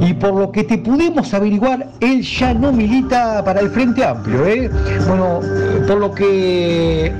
[0.00, 4.46] Y por lo que te pudimos averiguar, él ya no milita para el Frente Amplio.
[4.46, 4.70] ¿eh?
[5.06, 5.40] Bueno,
[5.86, 7.12] por lo que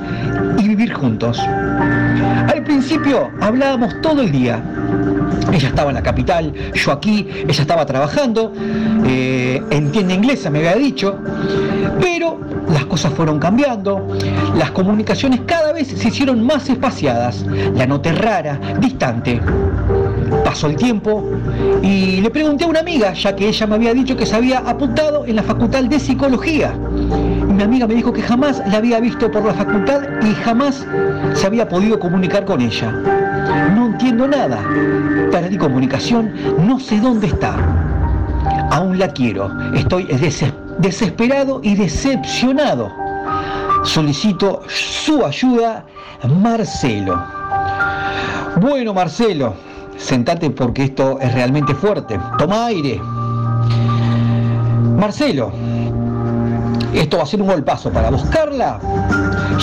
[0.57, 1.37] y vivir juntos.
[1.37, 4.59] Al principio hablábamos todo el día,
[5.53, 8.53] Ella estaba en la capital, yo aquí, ella estaba trabajando,
[9.05, 11.19] eh, entiende inglesa, me había dicho,
[11.99, 12.39] pero
[12.73, 14.07] las cosas fueron cambiando,
[14.57, 17.45] las comunicaciones cada vez se hicieron más espaciadas,
[17.75, 19.39] la noté rara, distante.
[20.43, 21.23] Pasó el tiempo
[21.83, 24.59] y le pregunté a una amiga, ya que ella me había dicho que se había
[24.59, 26.73] apuntado en la facultad de psicología.
[27.61, 30.83] Mi amiga me dijo que jamás la había visto por la facultad y jamás
[31.35, 32.91] se había podido comunicar con ella.
[33.75, 34.57] No entiendo nada.
[35.31, 36.33] Perdí comunicación,
[36.65, 37.53] no sé dónde está.
[38.71, 39.51] Aún la quiero.
[39.75, 40.43] Estoy des-
[40.79, 42.91] desesperado y decepcionado.
[43.83, 45.85] Solicito su ayuda,
[46.41, 47.23] Marcelo.
[48.59, 49.53] Bueno, Marcelo,
[49.97, 52.19] sentate porque esto es realmente fuerte.
[52.39, 52.99] Toma aire.
[54.97, 55.51] Marcelo,
[56.93, 58.79] esto va a ser un golpazo para buscarla.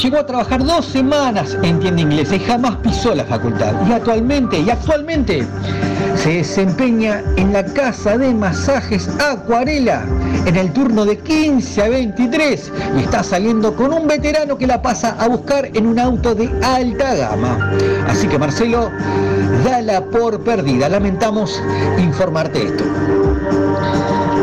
[0.02, 3.74] Llegó a trabajar dos semanas en tienda inglesa y jamás pisó la facultad.
[3.88, 5.46] Y actualmente, y actualmente,
[6.14, 10.04] se desempeña en la casa de masajes Acuarela
[10.46, 14.80] en el turno de 15 a 23 y está saliendo con un veterano que la
[14.80, 17.72] pasa a buscar en un auto de alta gama.
[18.08, 18.90] Así que Marcelo,
[19.64, 20.88] dala por perdida.
[20.88, 21.62] Lamentamos
[21.98, 22.84] informarte esto.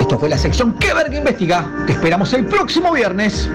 [0.05, 1.65] Esto fue la sección Que Verga Investiga.
[1.87, 3.49] Te esperamos el próximo viernes.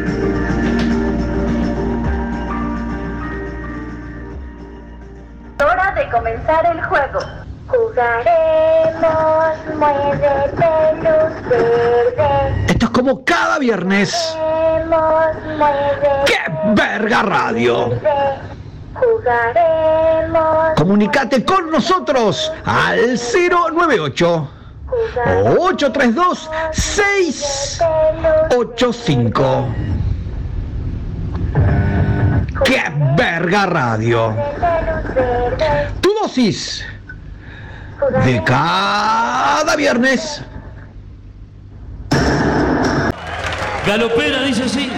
[5.61, 7.20] Hora de comenzar el juego.
[7.68, 12.64] Jugaremos, muévete luz verde.
[12.66, 14.12] Esto es como cada viernes.
[14.36, 17.92] Jugaremos, muévete ¡Qué verga radio!
[18.94, 20.74] Jugaremos.
[20.76, 24.60] Comunicate con nosotros al 098
[25.59, 29.68] 832 685.
[32.64, 32.82] ¡Qué
[33.16, 34.34] verga radio!
[36.01, 36.84] Tu dosis
[38.24, 40.42] de cada viernes.
[43.86, 44.90] Galopera dice así.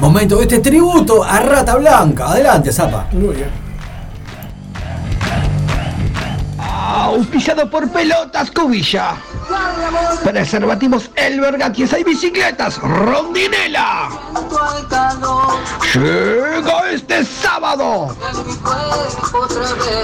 [0.00, 2.30] Momento de este tributo a Rata Blanca.
[2.30, 3.06] Adelante, Zapa.
[3.12, 3.59] Muy bien.
[6.80, 9.16] Auspiciado por Pelotas Cubilla.
[10.24, 14.08] Preservativos El Vergatiesa y bicicletas Rondinela.
[15.92, 18.14] Llega este sábado.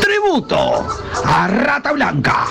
[0.01, 0.87] Tributo
[1.25, 2.47] a Rata Blanca.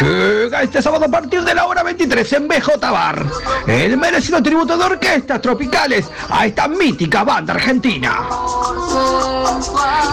[0.00, 3.26] Llega este sábado a partir de la hora 23 en BJ Bar.
[3.66, 8.28] El merecido tributo de orquestas tropicales a esta mítica banda argentina.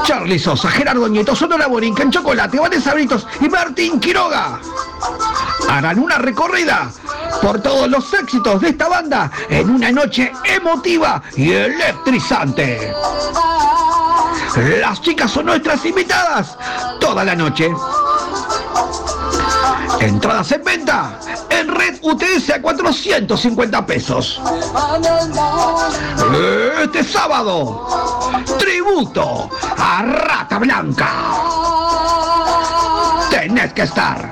[0.03, 4.59] Charlie Sosa, Gerardo Nieto, Sonora Borinca en Chocolate, Vanessa Britos y Martín Quiroga
[5.69, 6.91] harán una recorrida
[7.41, 12.93] por todos los éxitos de esta banda en una noche emotiva y electrizante.
[14.79, 16.57] Las chicas son nuestras invitadas
[16.99, 17.73] toda la noche.
[19.99, 24.41] Entradas en venta en Red UTS a 450 pesos.
[26.81, 27.87] Este sábado,
[28.57, 31.84] tributo a Rata Blanca.
[33.35, 34.31] Tenés que estar.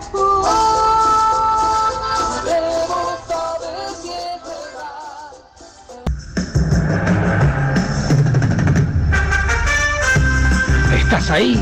[10.95, 11.60] ¿Estás ahí?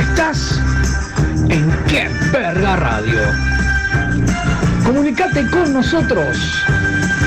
[0.00, 0.58] ¿Estás
[1.48, 3.20] en qué radio?
[4.84, 6.64] Comunicate con nosotros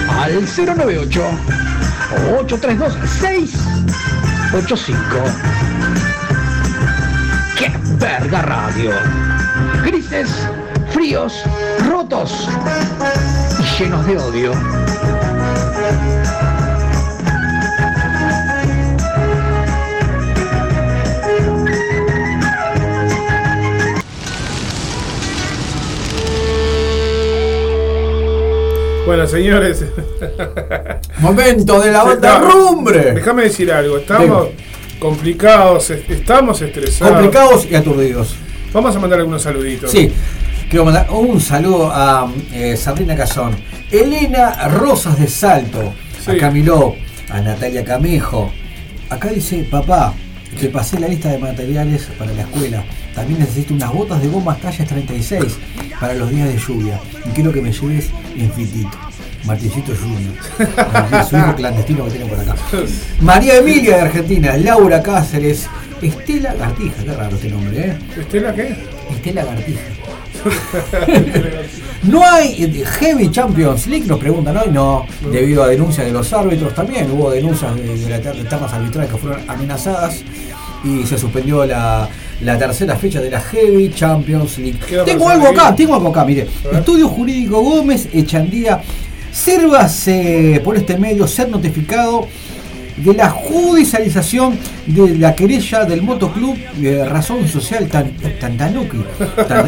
[0.10, 1.24] al 098
[2.38, 5.97] 832 685.
[8.00, 8.92] ¡Qué verga radio!
[9.86, 10.30] Grises,
[10.92, 11.44] fríos,
[11.90, 12.48] rotos
[13.60, 14.52] y llenos de odio.
[29.06, 29.86] Bueno, señores.
[31.20, 33.14] Momento de la banda No, Rumbre.
[33.14, 33.98] Déjame decir algo.
[33.98, 34.50] Estamos
[35.00, 37.14] complicados, est- estamos estresados.
[37.14, 38.36] Complicados y aturdidos.
[38.74, 39.92] Vamos a mandar algunos saluditos.
[39.92, 40.12] Sí,
[40.70, 43.56] quiero mandar un saludo a eh, Sabrina Cazón,
[43.92, 45.94] Elena Rosas de Salto,
[46.26, 46.96] a Camiló,
[47.30, 48.52] a Natalia Camejo.
[49.10, 50.14] Acá dice, papá,
[50.60, 52.84] te pasé la lista de materiales para la escuela.
[53.16, 55.44] También necesito unas botas de gomas tallas 36
[56.00, 57.00] para los días de lluvia.
[57.26, 58.98] Y quiero que me lleves en fitito.
[59.46, 60.34] Martincito Junior.
[61.30, 62.56] Su hijo clandestino que tiene por acá.
[63.22, 65.68] María Emilia de Argentina, Laura Cáceres,
[66.02, 67.98] Estela Gartija, qué raro este nombre, ¿eh?
[68.20, 68.76] ¿Estela qué?
[69.12, 69.82] Estela Gartija.
[72.04, 76.32] No hay eh, Heavy Champions League, nos preguntan hoy, no, debido a denuncias de los
[76.32, 80.24] árbitros también, hubo denuncias de, de las eternas arbitrales que fueron amenazadas
[80.84, 82.08] y se suspendió la,
[82.42, 84.80] la tercera fecha de la Heavy Champions League.
[84.88, 86.48] ¿Qué va a Tengo algo acá, tengo algo acá, mire.
[86.72, 88.82] Estudio Jurídico Gómez Echandía.
[89.38, 92.28] Sírvase por este medio ser notificado
[92.98, 94.58] de la judicialización
[94.88, 96.58] de la querella del motoclub
[97.08, 98.98] razón social Tan- Tantanuki.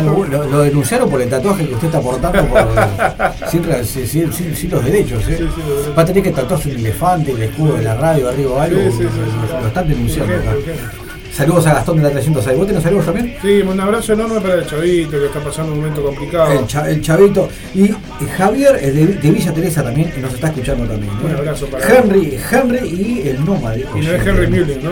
[0.03, 2.65] Lo, lo denunciaron por el tatuaje que usted está portando por,
[3.51, 5.23] sin, re- sin- sin- sin- sin los derechos.
[5.29, 5.39] ¿eh?
[5.95, 8.79] Va a tener que tatuarse un elefante, el escudo de la radio arriba o algo.
[8.91, 10.55] Sí, lo, lo están denunciando acá.
[11.39, 12.57] Saludos a Gastón de la 306.
[12.57, 13.33] ¿Vos tenés saludos también?
[13.41, 16.51] Sí, un abrazo enorme para el chavito que está pasando un momento complicado.
[16.51, 17.47] El, cha- el chavito.
[17.73, 17.95] Y
[18.37, 21.13] Javier de, de Villa Teresa también nos está escuchando también.
[21.21, 21.29] ¿no?
[21.29, 23.85] Un abrazo para Henry, Henry y el nómade.
[23.95, 24.89] Y no es Henry Muller, ¿no?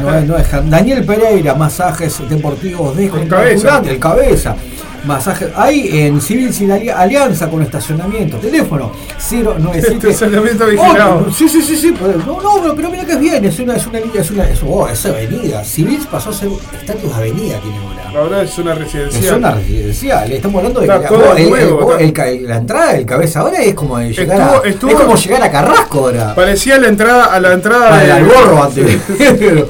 [0.00, 3.82] No es, no es Hen- Daniel Pereira, masajes deportivos de cabeza.
[3.86, 4.56] el cabeza.
[5.04, 8.36] Masaje, hay en Civil Sin Ali- Alianza con estacionamiento.
[8.38, 10.10] Teléfono 097.
[10.10, 11.26] Estacionamiento vigilado.
[11.28, 11.94] Oh, sí, sí, sí, sí.
[12.26, 13.44] No, no, pero, mira que es bien.
[13.44, 15.64] Es una, es una línea, es una, es, oh, es avenida.
[15.64, 16.48] Civil pasó a ser
[16.80, 18.02] estatus avenida tiene ahora.
[18.14, 19.24] Ahora es una Es residencial.
[19.24, 22.46] zona residencial, estamos hablando de Está que todo oh, el- nuevo, el- está- el ca-
[22.48, 25.42] la entrada del cabeza ahora es como de llegar Estuvo- a, estuvo- es como llegar
[25.42, 26.34] a Carrasco ahora.
[26.34, 28.98] Parecía la entrada a la entrada Para de- el Alborro antes.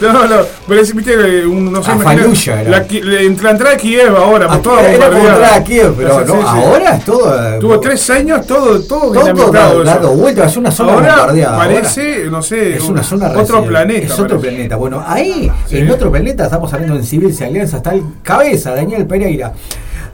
[0.02, 4.60] no, no, parecía, viste, un, no sé, la, la, la entrada de Kiev ahora, por
[4.60, 4.82] toda
[5.22, 5.56] Era como bombardeada.
[5.56, 6.44] entrar a Kiev, pero no, sí, sí.
[6.46, 7.48] ahora es todo.
[7.54, 11.56] eh, Tuvo tres años, todo, todo, todo dado, dado vuelta, es una zona bombardeada.
[11.58, 12.30] parece, ahora.
[12.30, 14.06] no sé, es una zona otro planeta.
[14.06, 14.76] Es otro planeta.
[14.76, 15.78] Bueno, ahí, Sí.
[15.78, 19.52] en otro planeta, estamos hablando en Civil Se Alianza, está el cabeza, Daniel Pereira.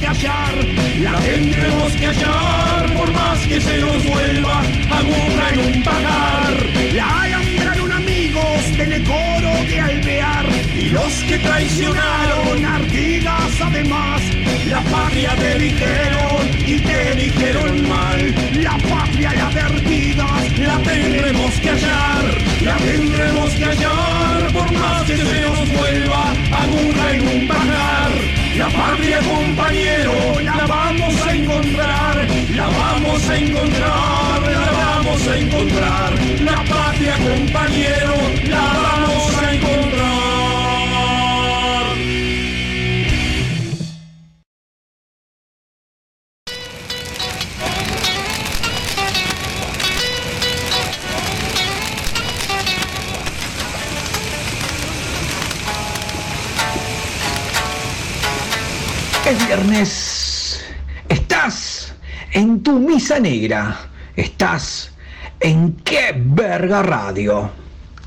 [0.02, 4.58] La tendremos que hallar por más que se nos vuelva
[4.90, 6.54] aguja en un pagar.
[6.92, 10.46] la alambraron amigos del coro de Alvear
[10.76, 14.22] Y los que traicionaron Artigas además,
[14.68, 18.34] la patria te dijeron y te dijeron mal.
[18.60, 22.24] la patria la de Artigas La tendremos que hallar,
[22.62, 28.01] la tendremos que hallar por más que se nos vuelva aguja en un pajar.
[28.62, 36.12] La patria compañero, la vamos a encontrar, la vamos a encontrar, la vamos a encontrar.
[36.42, 38.14] La patria compañero,
[38.48, 39.31] la vamos a encontrar.
[63.20, 63.76] Negra.
[64.16, 64.92] Estás
[65.40, 67.50] en qué verga radio.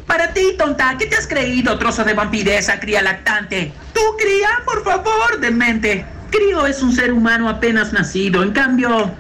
[0.08, 3.74] Para ti, tonta, ¿qué te has creído, trozo de vampiresa, cría lactante?
[3.94, 6.06] Tú, cría, por favor, demente.
[6.30, 9.12] Crío es un ser humano apenas nacido, en cambio,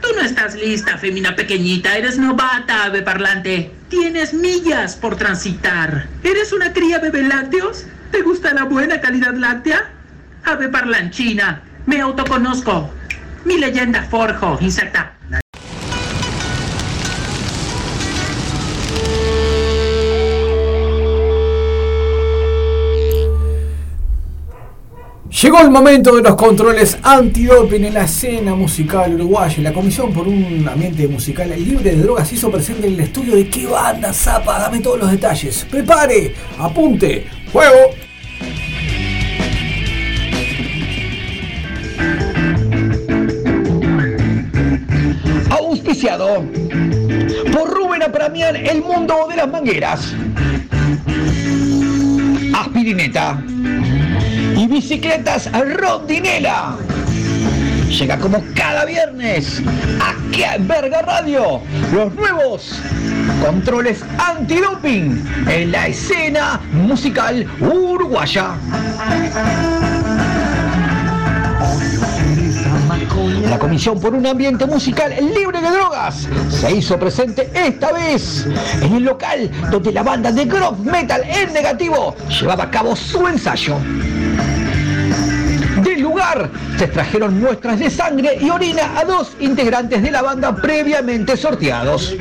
[0.00, 3.70] tú no estás lista, femina pequeñita, eres novata, ave parlante.
[3.88, 6.06] Tienes millas por transitar.
[6.22, 7.86] ¿Eres una cría bebé lácteos?
[8.10, 9.90] ¿Te gusta la buena calidad láctea?
[10.44, 12.90] Ave parlanchina, me autoconozco.
[13.44, 15.19] Mi leyenda forjo, insecta.
[25.40, 29.62] Llegó el momento de los controles antidoping en la escena musical uruguaya.
[29.62, 33.48] La Comisión por un Ambiente Musical Libre de Drogas hizo presente en el estudio de
[33.48, 35.66] qué banda, Zapa, dame todos los detalles.
[35.70, 37.74] Prepare, apunte, juego.
[45.48, 46.44] Auspiciado
[47.50, 50.14] por Rubén Apramian, el mundo de las mangueras.
[52.52, 53.42] Aspirineta
[54.60, 56.76] y bicicletas Rondinela.
[57.88, 59.62] Llega como cada viernes
[59.98, 61.62] aquí a Verga Radio
[61.94, 62.78] los nuevos
[63.42, 68.54] controles antidoping en la escena musical uruguaya.
[73.48, 78.46] La Comisión por un Ambiente Musical Libre de Drogas se hizo presente esta vez
[78.82, 83.26] en el local donde la banda de Groove Metal en negativo llevaba a cabo su
[83.26, 83.76] ensayo.
[86.20, 91.34] Lugar se extrajeron muestras de sangre y orina a dos integrantes de la banda previamente
[91.34, 92.14] sorteados.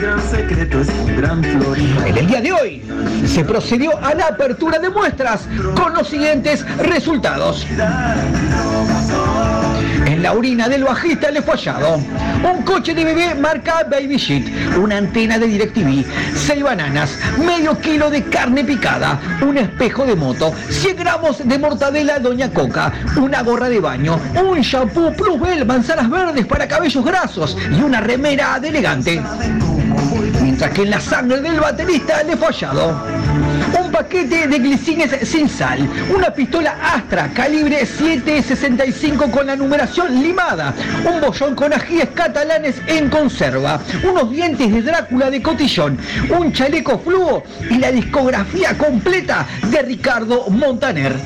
[2.05, 2.81] En el día de hoy
[3.27, 7.67] se procedió a la apertura de muestras con los siguientes resultados.
[10.19, 14.49] En la orina del bajista le fue hallado un coche de bebé marca Baby Shit,
[14.75, 16.03] una antena de DirecTV,
[16.35, 22.19] seis bananas, medio kilo de carne picada, un espejo de moto, 100 gramos de mortadela
[22.19, 27.55] Doña Coca, una gorra de baño, un shampoo Plus Bell, manzanas verdes para cabellos grasos
[27.71, 29.23] y una remera de elegante.
[30.41, 33.48] Mientras que en la sangre del baterista le fue hallado
[33.99, 35.85] paquete de glicines sin sal,
[36.15, 40.73] una pistola Astra calibre 7.65 con la numeración limada,
[41.03, 45.97] un bollón con ajíes catalanes en conserva, unos dientes de Drácula de cotillón,
[46.29, 51.17] un chaleco fluo y la discografía completa de Ricardo Montaner.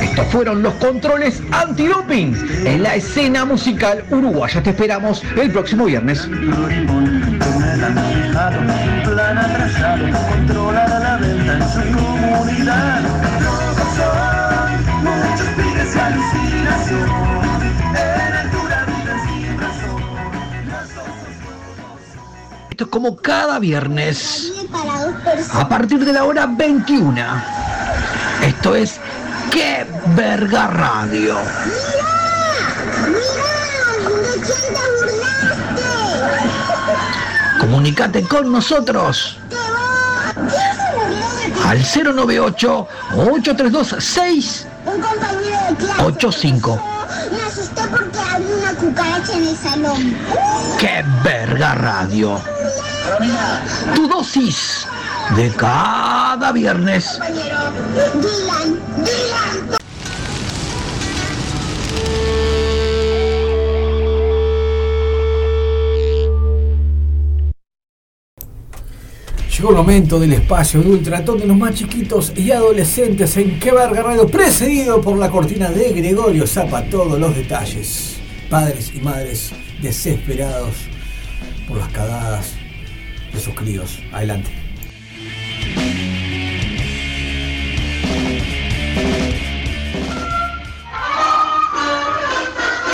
[0.00, 4.62] Estos fueron los controles antidoping en la escena musical uruguaya.
[4.62, 6.28] Te esperamos el próximo viernes.
[12.40, 13.02] Su comunidad.
[13.96, 17.10] Son muchos pibes y alucinación,
[17.94, 20.02] en altura viven sin razón.
[22.70, 24.52] Esto es como cada viernes,
[25.52, 27.20] a partir de la hora 21.
[28.42, 29.00] Esto es
[29.50, 31.36] ¡Qué verga radio!
[37.58, 39.36] Comunicate con nosotros
[41.64, 46.82] al 098 832 Un compañero de clase 685.
[47.32, 50.16] me asusté porque había una cucaracha en el salón.
[50.78, 52.40] ¡Qué verga radio!
[53.94, 54.86] Tu dosis
[55.36, 57.18] de cada viernes.
[58.14, 59.79] Dylan, Dylan.
[69.60, 73.70] Llegó el momento del espacio de ultratón de los más chiquitos y adolescentes en Que
[73.72, 76.82] Verga Radio, precedido por la cortina de Gregorio Zapa.
[76.84, 78.16] Todos los detalles.
[78.48, 79.50] Padres y madres
[79.82, 80.76] desesperados
[81.68, 82.54] por las cagadas
[83.34, 83.98] de sus críos.
[84.12, 84.50] Adelante.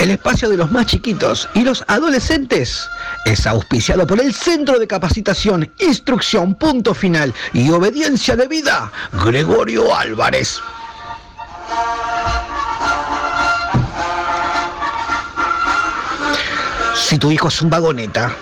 [0.01, 2.89] El espacio de los más chiquitos y los adolescentes
[3.25, 8.91] es auspiciado por el Centro de Capacitación, Instrucción, Punto Final y Obediencia de Vida,
[9.25, 10.59] Gregorio Álvarez.
[16.95, 18.35] Si tu hijo es un vagoneta,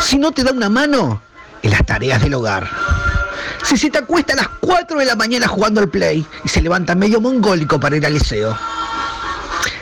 [0.00, 1.20] si no te da una mano
[1.62, 2.68] en las tareas del hogar,
[3.64, 6.62] si se te acuesta a las 4 de la mañana jugando al play y se
[6.62, 8.56] levanta medio mongólico para ir al liceo,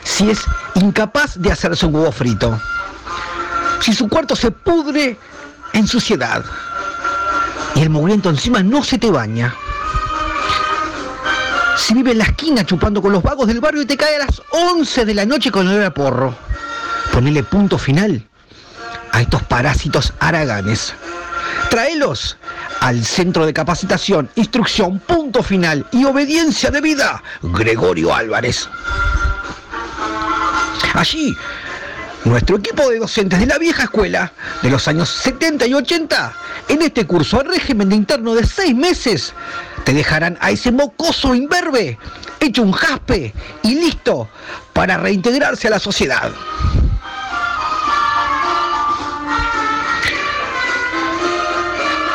[0.02, 0.40] si es
[0.74, 2.58] incapaz de hacerse un huevo frito,
[3.80, 5.16] si su cuarto se pudre
[5.72, 6.44] en suciedad
[7.74, 9.54] y el mugriento encima no se te baña,
[11.76, 14.26] si vive en la esquina chupando con los vagos del barrio y te cae a
[14.26, 16.34] las 11 de la noche con olor a porro,
[17.12, 18.26] ponele punto final
[19.12, 20.94] a estos parásitos haraganes.
[21.70, 22.36] Traelos
[22.80, 28.68] al Centro de Capacitación, Instrucción, Punto Final y Obediencia de Vida, Gregorio Álvarez.
[30.94, 31.36] Allí,
[32.26, 36.32] nuestro equipo de docentes de la vieja escuela de los años 70 y 80,
[36.68, 39.32] en este curso al régimen de interno de seis meses,
[39.84, 41.98] te dejarán a ese mocoso imberbe
[42.40, 44.28] hecho un jaspe y listo
[44.72, 46.32] para reintegrarse a la sociedad.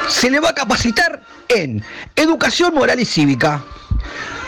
[0.09, 1.83] Se le va a capacitar en
[2.17, 3.63] educación moral y cívica,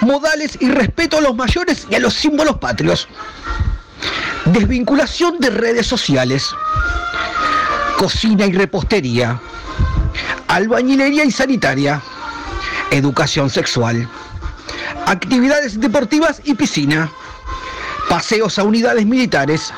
[0.02, 3.08] modales y respeto a los mayores y a los símbolos patrios.
[4.46, 6.54] Desvinculación de redes sociales.
[7.98, 9.40] Cocina y repostería.
[10.48, 12.02] Albañilería y sanitaria.
[12.92, 14.08] Educación sexual.
[15.06, 17.10] Actividades deportivas y piscina.
[18.10, 19.74] Paseos a unidades militares.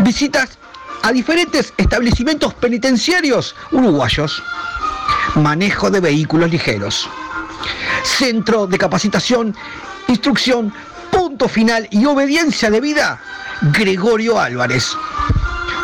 [0.00, 0.58] Visitas
[1.02, 4.42] a diferentes establecimientos penitenciarios uruguayos.
[5.34, 7.08] Manejo de vehículos ligeros.
[8.02, 9.54] Centro de capacitación,
[10.08, 10.72] instrucción,
[11.10, 13.20] punto final y obediencia de vida,
[13.60, 14.96] Gregorio Álvarez.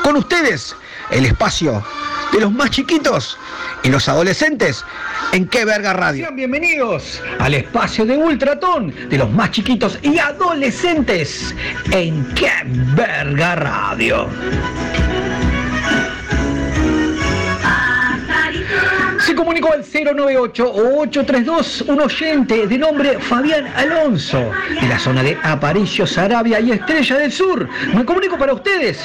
[0.02, 0.74] Con ustedes,
[1.10, 1.84] el espacio
[2.32, 3.38] de los más chiquitos
[3.82, 4.84] y los adolescentes
[5.32, 6.24] en Qué Verga Radio.
[6.24, 11.54] Sean bienvenidos al espacio de Ultratón de los más chiquitos y adolescentes
[11.92, 12.50] en Qué
[12.94, 14.28] Verga Radio.
[19.36, 26.58] Comunicó al 098-832 un oyente de nombre Fabián Alonso, de la zona de Aparicio, Sarabia
[26.58, 27.68] y Estrella del Sur.
[27.94, 28.98] Me comunico para ustedes,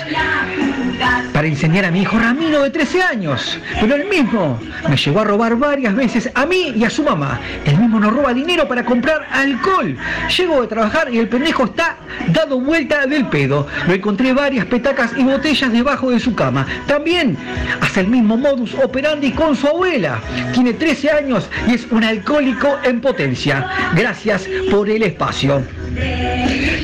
[1.34, 3.60] para enseñar a mi hijo Ramiro de 13 años.
[3.80, 4.60] Pero él mismo
[4.90, 7.40] me llegó a robar varias veces a mí y a su mamá.
[7.66, 9.96] Él mismo nos roba dinero para comprar alcohol.
[10.36, 11.98] Llego de trabajar y el pendejo está
[12.30, 13.68] dado vuelta del pedo.
[13.88, 16.66] Lo encontré varias petacas y botellas debajo de su cama.
[16.88, 17.38] También
[17.82, 20.21] hace el mismo modus operandi con su abuela.
[20.54, 23.68] Tiene 13 años y es un alcohólico en potencia.
[23.96, 25.64] Gracias por el espacio.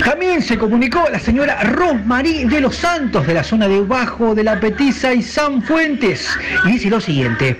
[0.03, 4.43] También se comunicó la señora Rosmarí de los Santos de la zona de Bajo de
[4.43, 6.27] la Petiza y San Fuentes
[6.65, 7.57] y dice lo siguiente.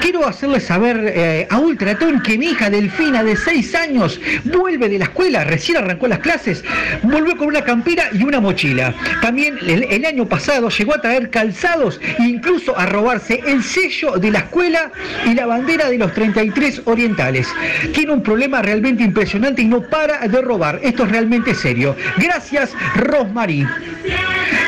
[0.00, 4.98] Quiero hacerle saber eh, a Ultratón que mi hija Delfina de 6 años vuelve de
[4.98, 6.64] la escuela, recién arrancó las clases,
[7.02, 8.94] volvió con una campera y una mochila.
[9.22, 14.30] También el año pasado llegó a traer calzados e incluso a robarse el sello de
[14.30, 14.90] la escuela
[15.26, 17.48] y la bandera de los 33 orientales.
[17.92, 20.80] Tiene un problema realmente impresionante y no para de robar.
[20.82, 21.96] Esto es realmente serio.
[22.16, 23.66] Gracias, Rosmarí.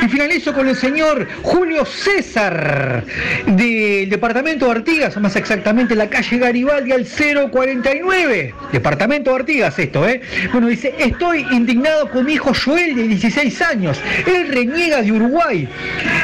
[0.03, 3.05] Y finalizo con el señor Julio César
[3.47, 7.07] del departamento de Artigas, más exactamente la calle Garibaldi al
[7.51, 8.55] 049.
[8.73, 10.23] Departamento de Artigas esto, ¿eh?
[10.53, 14.01] Bueno, dice, estoy indignado con mi hijo Joel de 16 años.
[14.27, 15.69] Él reniega de Uruguay.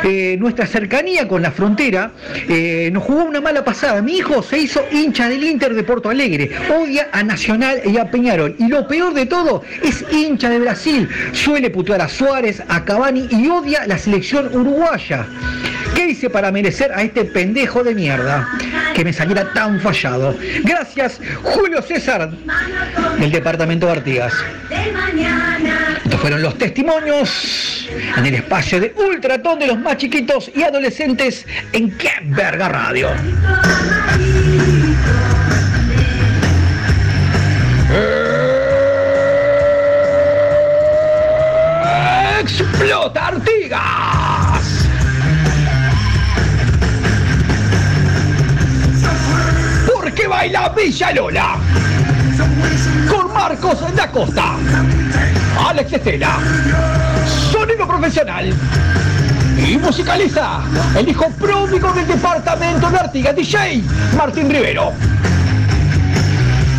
[0.05, 2.13] Eh, nuestra cercanía con la frontera
[2.49, 4.01] eh, nos jugó una mala pasada.
[4.03, 6.51] Mi hijo se hizo hincha del Inter de Porto Alegre.
[6.71, 8.55] Odia a Nacional y a Peñarol.
[8.59, 11.09] Y lo peor de todo, es hincha de Brasil.
[11.33, 15.27] Suele putear a Suárez, a Cavani y odia la selección uruguaya.
[15.95, 18.49] ¿Qué hice para merecer a este pendejo de mierda
[18.95, 20.37] que me saliera tan fallado?
[20.63, 22.31] Gracias, Julio César,
[23.19, 24.35] del departamento de Artigas.
[26.05, 31.47] Estos fueron los testimonios en el espacio de Ultratón de los más chiquitos y adolescentes
[31.73, 33.09] en Qué Verga Radio.
[42.41, 44.89] ¡Explota Artigas!
[49.87, 51.59] Porque baila Villa Lola
[53.09, 54.57] con Marcos da Costa,
[55.69, 56.39] Alex Estela,
[57.53, 58.53] sonido profesional
[59.57, 60.61] y musicaliza
[60.97, 63.83] el hijo pródigo del departamento de Artigas, DJ
[64.17, 64.93] Martín Rivero.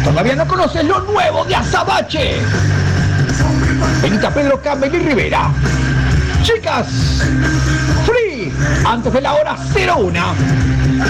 [0.07, 2.39] ¿Todavía no conoces lo nuevo de Azabache?
[4.01, 5.51] Benita Pedro Campbell y Rivera.
[6.43, 6.87] Chicas,
[8.05, 8.53] free,
[8.85, 10.19] antes de la hora 01.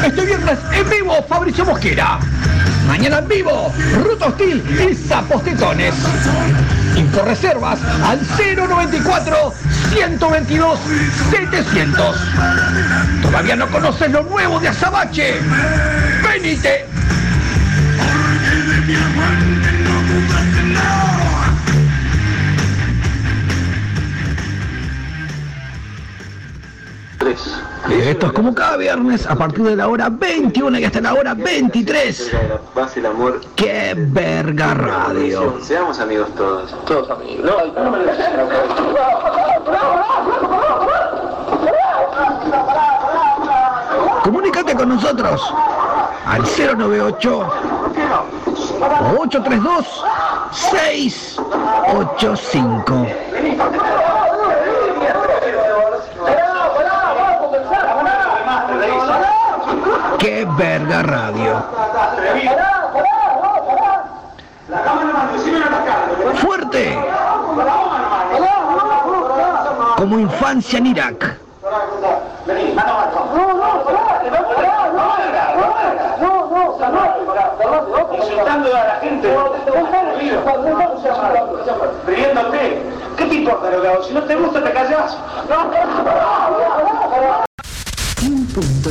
[0.04, 2.18] Este viernes en vivo Fabricio Mosquera.
[2.88, 3.72] Mañana en vivo,
[4.04, 5.94] Ruta Hostil y Sapos Tetones.
[6.96, 8.20] Info reservas al
[8.58, 9.54] 094
[9.94, 10.80] 122
[11.30, 12.18] 700.
[13.22, 15.36] ¿Todavía no conoces lo nuevo de Azabache?
[16.24, 16.88] ¡Venite!
[27.90, 31.34] Esto es como cada viernes a partir de la hora 21 y hasta la hora
[31.34, 32.32] 23.
[32.74, 33.42] Paz y el amor.
[33.58, 35.60] ¡Qué verga radio!
[35.62, 36.86] Seamos amigos todos.
[36.86, 37.52] Todos amigos.
[44.24, 45.54] Comunícate con nosotros
[46.26, 46.44] al
[46.78, 48.37] 098
[48.78, 50.06] 832
[50.52, 53.08] 685.
[60.20, 61.64] ¡Qué verga radio!
[66.36, 66.98] ¡Fuerte!
[69.98, 71.38] Como infancia en Irak.
[78.14, 79.28] insultando a la gente,
[82.06, 82.84] riéndote.
[83.18, 84.04] ¿Qué te importa lo que hago?
[84.04, 85.18] Si no te gusta, te callas.
[88.24, 88.90] Un punto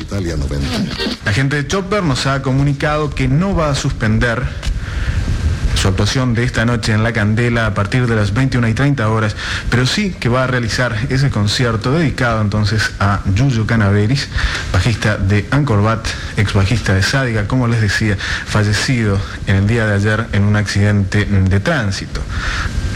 [0.00, 0.94] Italia 90.
[1.24, 4.42] La gente de Chopper nos ha comunicado que no va a suspender
[5.82, 9.08] su actuación de esta noche en La Candela a partir de las 21 y 30
[9.08, 9.34] horas,
[9.68, 14.28] pero sí que va a realizar ese concierto dedicado entonces a Yuyo Canaveris,
[14.72, 16.06] bajista de Ancorbat,
[16.36, 19.18] ex bajista de Sádiga, como les decía, fallecido
[19.48, 22.20] en el día de ayer en un accidente de tránsito.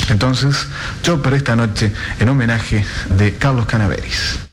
[0.08, 0.68] Entonces,
[1.02, 2.86] Chopper esta noche en homenaje
[3.18, 4.45] de Carlos Canaveris.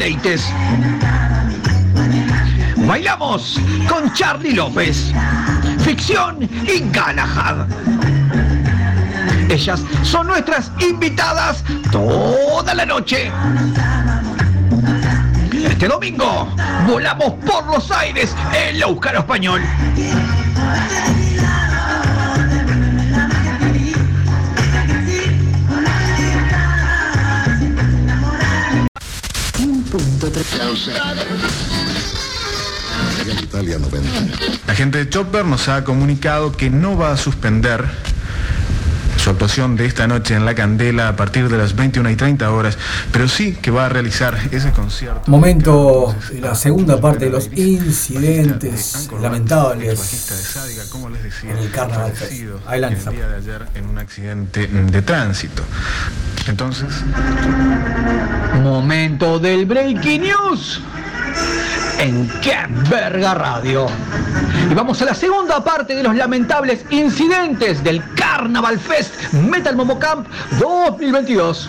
[0.00, 0.52] De Irma Leites.
[2.76, 5.12] Bailamos con Charlie López.
[5.80, 7.66] Ficción y Galahad.
[9.48, 13.30] Ellas son nuestras invitadas toda la noche.
[15.52, 16.48] Este domingo
[16.86, 19.60] volamos por los aires en Euskaro Español.
[33.42, 34.08] Italia 90.
[34.66, 37.84] La gente de Chopper nos ha comunicado que no va a suspender
[39.18, 42.50] su actuación de esta noche en La Candela a partir de las 21 y 30
[42.50, 42.78] horas,
[43.12, 45.22] pero sí que va a realizar ese concierto.
[45.26, 50.56] Momento la segunda parte de los incidentes lamentables
[51.42, 52.14] en el Carnaval.
[52.66, 55.62] Adelante, el día de ayer en un accidente de tránsito.
[56.46, 56.88] Entonces,
[58.58, 60.80] Momento del Breaking News
[61.98, 62.56] en Qué
[62.90, 63.86] Verga Radio.
[64.70, 69.98] Y vamos a la segunda parte de los lamentables incidentes del Carnaval Fest Metal Momo
[69.98, 70.26] Camp
[70.58, 71.68] 2022.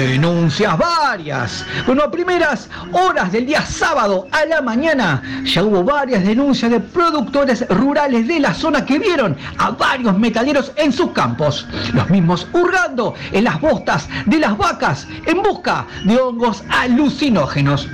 [0.00, 1.66] Denuncias varias.
[1.84, 6.80] Bueno, a primeras horas del día sábado a la mañana ya hubo varias denuncias de
[6.80, 11.68] productores rurales de la zona que vieron a varios metaleros en sus campos.
[11.92, 17.86] Los mismos hurgando en las bostas de las vacas en busca de hongos alucinógenos.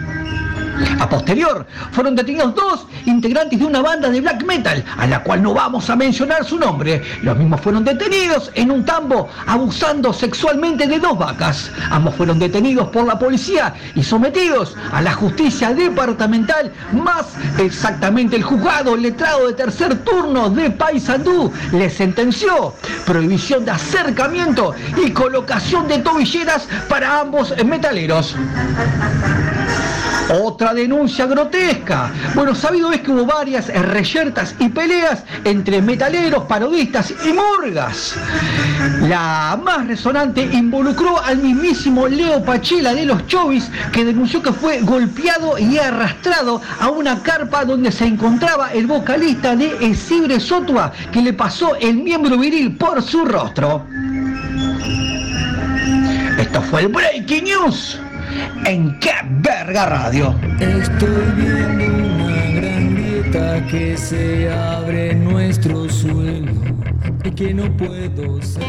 [1.01, 5.43] A posterior, fueron detenidos dos integrantes de una banda de black metal, a la cual
[5.43, 7.03] no vamos a mencionar su nombre.
[7.23, 11.71] Los mismos fueron detenidos en un tambo abusando sexualmente de dos vacas.
[11.91, 18.43] Ambos fueron detenidos por la policía y sometidos a la justicia departamental, más exactamente el
[18.43, 22.75] juzgado letrado de tercer turno de Paysandú les sentenció
[23.05, 28.35] prohibición de acercamiento y colocación de tobilleras para ambos metaleros.
[30.29, 32.11] Otra denuncia grotesca.
[32.35, 38.15] Bueno, sabido es que hubo varias reyertas y peleas entre metaleros, parodistas y murgas.
[39.03, 44.81] La más resonante involucró al mismísimo Leo Pachela de los Chovis, que denunció que fue
[44.81, 51.23] golpeado y arrastrado a una carpa donde se encontraba el vocalista de Esibre Sotua, que
[51.23, 53.87] le pasó el miembro viril por su rostro.
[56.37, 58.01] Esto fue el Breaking News
[58.65, 59.11] en Qué
[59.41, 60.35] Verga Radio.
[60.61, 61.85] Estoy viendo
[62.25, 66.53] una gran grieta que se abre en nuestro suelo
[67.25, 68.63] y que no puedo ser.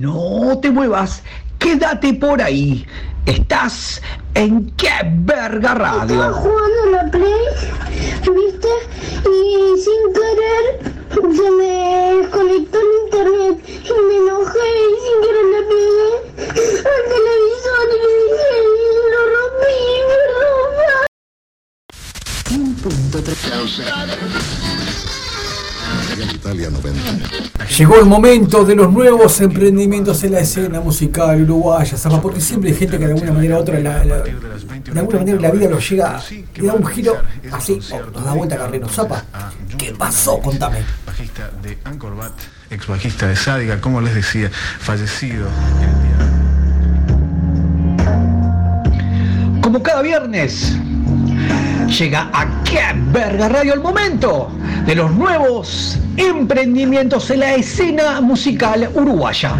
[0.00, 1.22] No te muevas,
[1.58, 2.86] quédate por ahí.
[3.26, 4.02] Estás
[4.34, 4.88] en Qué
[5.24, 6.32] Verga Estaba Radio.
[6.34, 7.44] jugando a la Play,
[8.20, 8.68] ¿viste?
[9.28, 10.64] Y sin querer
[11.14, 11.72] se me
[12.18, 16.10] desconectó el internet y me enojé y sin querer le pegué
[16.78, 19.80] al televisor y le dije y lo rompí,
[20.10, 21.06] perdón.
[22.60, 23.16] Un punto
[26.22, 27.00] Italia 90.
[27.78, 32.70] Llegó el momento de los nuevos emprendimientos en la escena musical uruguaya, Zapa, porque siempre
[32.70, 35.68] hay gente que de alguna manera u otra, la- la- de alguna manera la vida
[35.68, 36.20] los llega,
[36.56, 37.16] le da un giro
[37.52, 38.88] así, oh, nos da vuelta carreno.
[38.88, 39.24] Zapa,
[39.78, 40.38] ¿qué pasó?
[40.40, 40.78] Contame.
[41.06, 42.32] bajista de Angkor Wat,
[42.70, 44.50] ex bajista de Sádiga, como les decía,
[44.80, 45.48] fallecido.
[49.62, 50.76] Como cada viernes,
[51.98, 52.80] llega a Qué
[53.12, 54.50] Verga Radio el momento
[54.84, 59.52] de los nuevos emprendimientos en la escena musical uruguaya.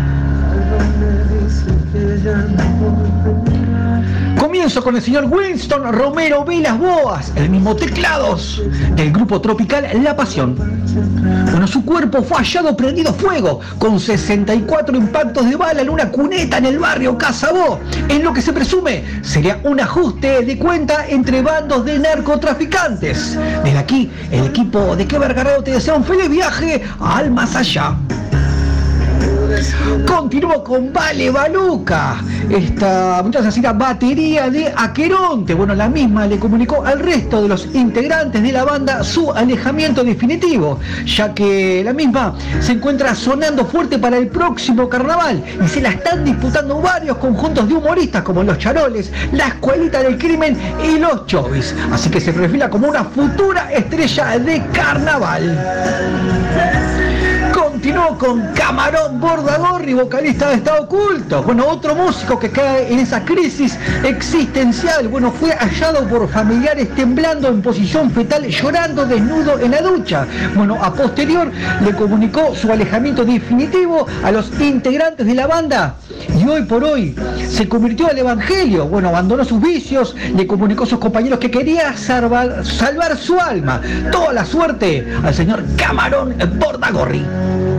[4.39, 8.62] Comienzo con el señor Winston Romero Velas Boas, el mismo teclados
[8.97, 10.56] del grupo tropical La Pasión.
[11.51, 16.59] Bueno, su cuerpo fue hallado prendido fuego con 64 impactos de bala en una cuneta
[16.59, 17.78] en el barrio Casabó.
[18.09, 23.39] En lo que se presume sería un ajuste de cuenta entre bandos de narcotraficantes.
[23.65, 27.97] Desde aquí, el equipo de Que Vergarreo te desea un feliz viaje al más allá.
[30.07, 32.17] Continuó con Vale Baluca,
[32.51, 35.55] esta muchacha así la batería de Aqueronte.
[35.55, 40.03] Bueno, la misma le comunicó al resto de los integrantes de la banda su alejamiento
[40.03, 45.81] definitivo, ya que la misma se encuentra sonando fuerte para el próximo carnaval y se
[45.81, 50.99] la están disputando varios conjuntos de humoristas como Los Charoles, La Escuelita del Crimen y
[50.99, 51.75] Los Chovis.
[51.93, 56.94] Así que se perfila como una futura estrella de carnaval.
[57.85, 61.43] Continuó con Camarón Bordagorri, vocalista de Estado Oculto.
[61.43, 65.09] Bueno, otro músico que cae en esa crisis existencial.
[65.09, 70.27] Bueno, fue hallado por familiares temblando en posición fetal, llorando desnudo en la ducha.
[70.55, 71.52] Bueno, a posterior
[71.85, 75.97] le comunicó su alejamiento definitivo a los integrantes de la banda
[76.35, 77.15] y hoy por hoy
[77.47, 78.86] se convirtió al evangelio.
[78.86, 83.82] Bueno, abandonó sus vicios, le comunicó a sus compañeros que quería salvar, salvar su alma.
[84.11, 87.74] Toda la suerte al señor Camarón Bordagorri.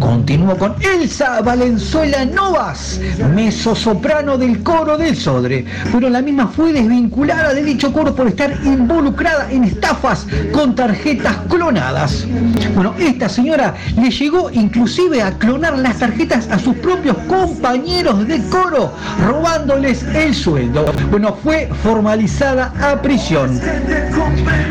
[0.00, 3.00] Continuó con Elsa Valenzuela Novas,
[3.34, 5.64] mezzosoprano del coro del Sodre.
[5.92, 11.36] Pero la misma fue desvinculada de dicho coro por estar involucrada en estafas con tarjetas
[11.48, 12.26] clonadas.
[12.74, 18.40] Bueno, esta señora le llegó inclusive a clonar las tarjetas a sus propios compañeros de
[18.48, 18.92] coro,
[19.26, 20.86] robándoles el sueldo.
[21.10, 23.60] Bueno, fue formalizada a prisión.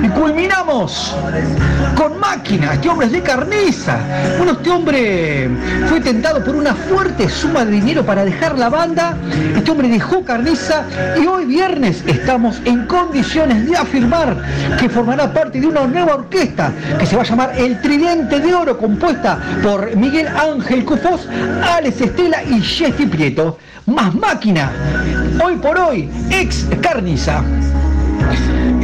[0.03, 1.15] Y culminamos
[1.95, 3.97] con máquina, este hombre es de carniza.
[4.37, 5.49] Bueno, este hombre
[5.87, 9.17] fue tentado por una fuerte suma de dinero para dejar la banda.
[9.55, 10.83] Este hombre dejó carniza
[11.21, 14.37] y hoy viernes estamos en condiciones de afirmar
[14.79, 18.53] que formará parte de una nueva orquesta que se va a llamar El Tridente de
[18.53, 21.27] Oro, compuesta por Miguel Ángel Cufós,
[21.63, 23.57] Alex Estela y Jessy Prieto.
[23.85, 24.71] Más máquina,
[25.43, 27.43] hoy por hoy, ex carniza.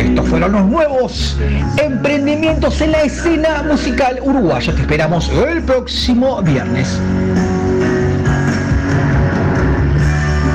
[0.02, 1.38] Estos fueron los nuevos
[1.78, 4.74] emprendimientos en la escena musical uruguaya.
[4.74, 7.00] Te esperamos el próximo viernes.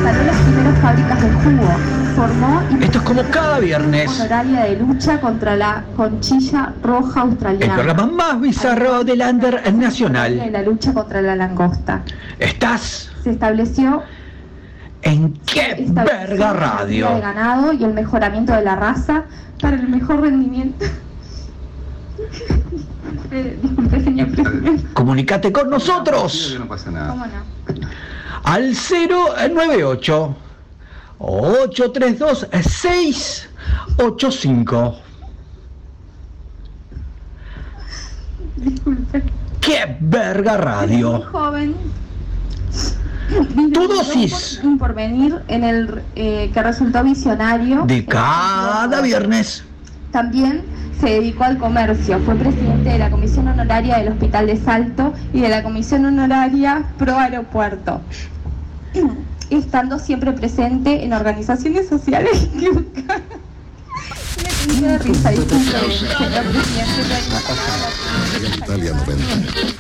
[0.05, 1.69] Las primeras fábricas de jugo.
[2.17, 4.19] Formó y Esto es como cada viernes.
[4.21, 7.75] honoraria de lucha contra la conchilla roja El australiana.
[7.75, 10.49] programa más bizarro del under de nacional.
[10.51, 12.01] la lucha contra la langosta.
[12.39, 14.03] Estás Se estableció
[15.07, 17.19] en qué verga radio.
[17.21, 19.25] ganado y el mejoramiento de la raza
[19.61, 20.85] para el mejor rendimiento.
[23.33, 24.85] Eh, Disculpe, señor presidente.
[24.95, 27.33] Comunicate con nosotros No pasa ¿Cómo no?
[28.45, 30.37] al 098
[31.19, 34.97] 832 685.
[38.57, 39.23] Disculpe.
[39.61, 41.23] ¡Qué verga Muy radio!
[41.33, 41.75] joven.
[43.73, 47.85] Tu dosis Un porvenir en el eh, que resultó visionario.
[47.87, 49.65] de cada viernes.
[50.13, 50.63] También
[51.01, 52.19] se dedicó al comercio.
[52.21, 56.85] Fue presidente de la Comisión Honoraria del Hospital de Salto y de la Comisión Honoraria
[56.99, 58.01] Pro Aeropuerto.
[59.51, 63.23] Estando siempre presente en organizaciones sociales que buscan.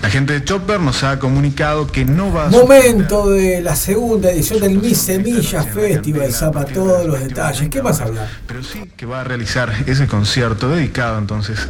[0.01, 4.31] La gente de Chopper nos ha comunicado que no va a Momento de la segunda
[4.31, 7.69] edición del Mi Semilla Festival, zapa todos los detalles.
[7.69, 8.28] ¿Qué vas a hablar?
[8.47, 11.69] Pero sí que va a realizar ese concierto dedicado entonces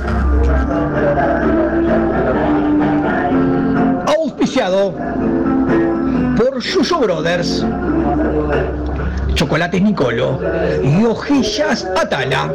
[4.06, 4.94] Auspiciado
[6.36, 7.64] por Yuyo Brothers.
[9.36, 10.40] Chocolates Nicolo
[10.82, 12.52] y hojillas Atala.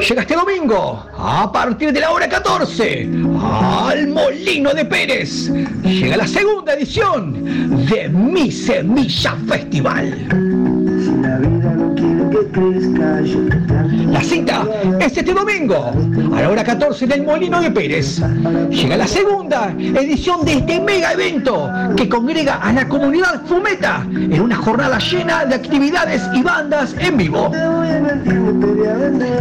[0.00, 3.08] Llega este domingo a partir de la hora 14
[3.88, 5.48] al Molino de Pérez.
[5.84, 10.26] Llega la segunda edición de Mi Semilla Festival.
[11.22, 11.38] La
[14.22, 14.66] cita
[15.00, 15.92] es este domingo
[16.34, 18.20] a la hora 14 en el Molino de Pérez.
[18.70, 24.40] Llega la segunda edición de este mega evento que congrega a la comunidad fumeta en
[24.40, 27.50] una jornada llena de actividades y bandas en vivo.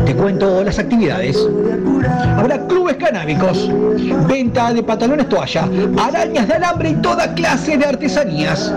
[0.05, 1.37] Te cuento las actividades.
[2.37, 3.69] Habrá clubes canábicos,
[4.27, 5.67] venta de pantalones toalla,
[5.97, 8.73] arañas de alambre y toda clase de artesanías.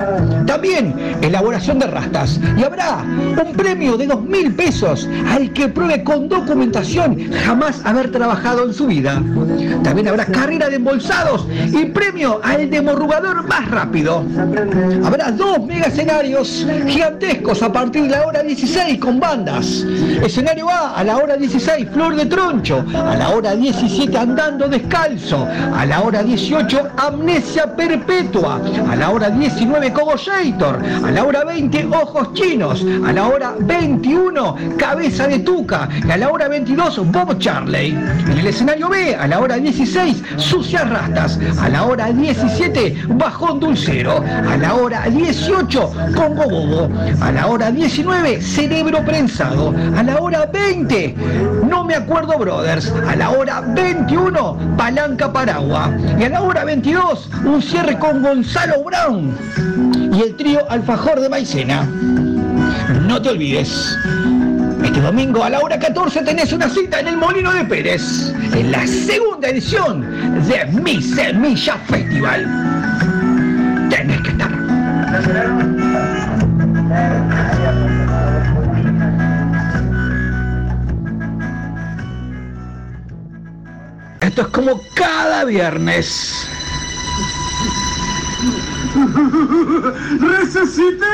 [0.46, 2.40] También elaboración de rastas.
[2.56, 8.10] Y habrá un premio de dos mil pesos al que pruebe con documentación jamás haber
[8.10, 9.22] trabajado en su vida.
[9.82, 14.24] También habrá carrera de embolsados y premio al demorrugador más rápido.
[15.04, 19.84] Habrá dos mega escenarios gigantescos a partir de la hora 16 con bandas.
[20.22, 25.46] Escenario A a la hora 16 Flor de Troncho, a la hora 17 Andando Descalzo,
[25.46, 28.60] a la hora 18 Amnesia Perpetua,
[28.90, 33.54] a la hora 19 Cogollator, a la hora 20 Ojos Chinos, a la hora
[33.88, 35.88] 21 Cabeza de Tuca.
[36.06, 37.90] Y a la hora 22 Bob Charley.
[37.90, 43.60] En el escenario B a la hora 16 Sucias Rastas, a la hora 17 Bajón
[43.60, 46.90] Dulcero, a la hora 18 Congo Bobo,
[47.20, 51.14] a la hora 19 Cerebro Prensado, a la hora 20
[51.64, 55.90] No Me Acuerdo Brothers, a la hora 21 Palanca Paragua.
[56.18, 59.36] Y a la hora 22 un cierre con Gonzalo Brown.
[60.12, 61.88] Y el trío Alfajor de Maicena.
[62.88, 63.98] No te olvides,
[64.82, 68.72] este domingo a la hora 14 tenés una cita en el Molino de Pérez, en
[68.72, 70.02] la segunda edición
[70.48, 72.46] de Mi Semilla Festival.
[73.90, 74.50] Tenés que estar.
[84.20, 86.48] Esto es como cada viernes.
[90.20, 91.06] ¡Resucité!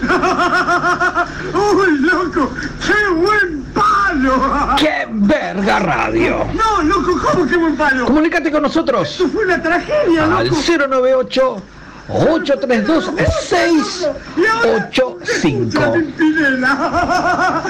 [1.54, 2.50] ¡Uy, loco!
[2.86, 4.74] ¡Qué buen palo!
[4.78, 6.46] ¡Qué verga radio!
[6.54, 8.06] No, loco, ¿cómo qué buen palo?
[8.06, 10.60] Comunícate con nosotros Esto fue una tragedia, al loco.
[10.88, 11.62] 098
[12.08, 13.12] 832
[13.48, 15.92] 685.
[15.92, 17.62] Pimpinela.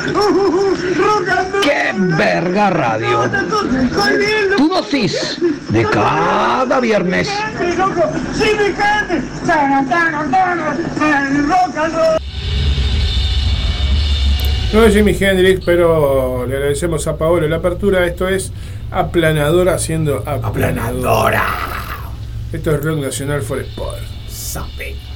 [0.97, 1.63] Rock and roll.
[1.63, 3.31] ¡Qué verga radio!
[4.57, 5.39] Tu dosis
[5.71, 7.29] de cada viernes.
[14.73, 18.07] No es Jimi Hendrix, pero le agradecemos a Paolo la apertura.
[18.07, 18.53] Esto es
[18.91, 21.45] Aplanadora haciendo Aplanadora.
[22.53, 24.20] Esto es Rock Nacional for Sport.
[24.51, 25.10] something.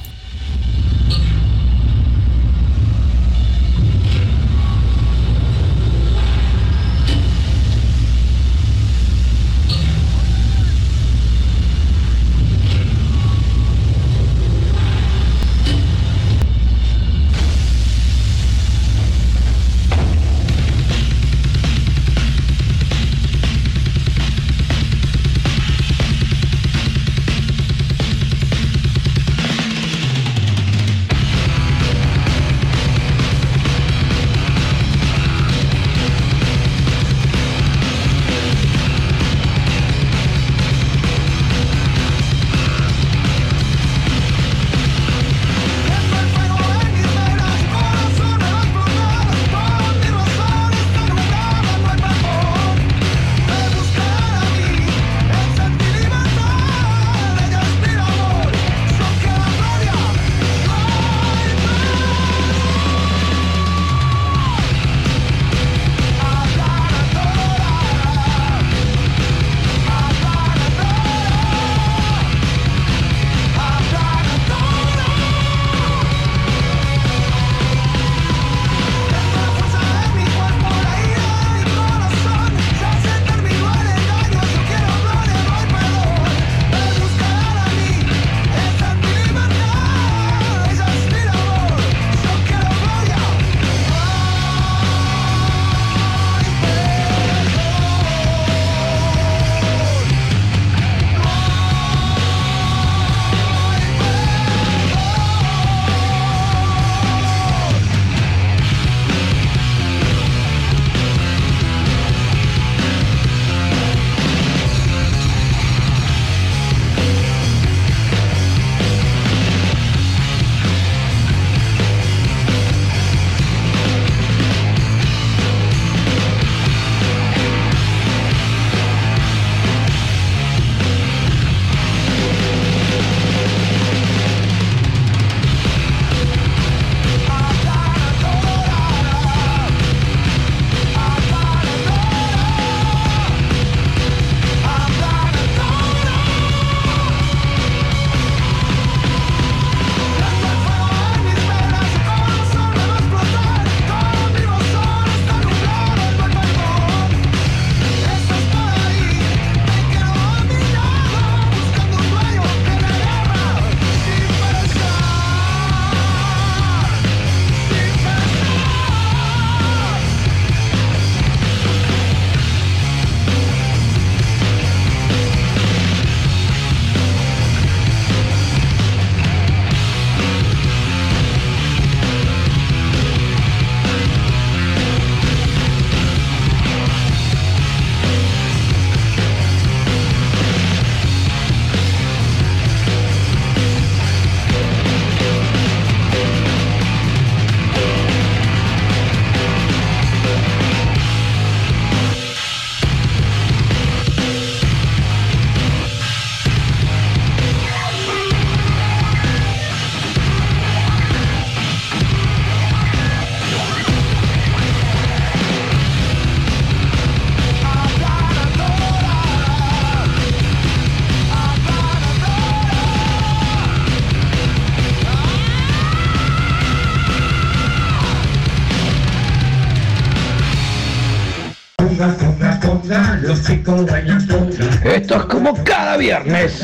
[236.05, 236.61] Viernes.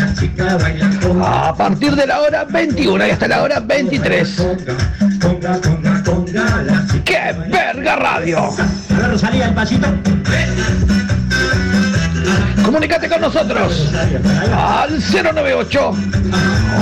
[1.24, 4.48] A partir de la hora 21 y hasta la hora 23.
[7.04, 8.52] ¡Qué verga radio!
[9.10, 9.88] Rosalía, el pasito.
[12.64, 13.92] Comunícate con nosotros
[14.56, 15.92] al 098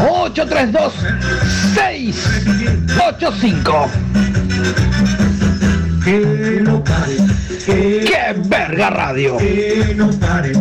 [0.09, 0.93] 832
[1.73, 3.89] 685.
[6.79, 7.17] No pare,
[7.65, 9.35] que ¡Qué verga radio!
[9.35, 10.53] que no pare,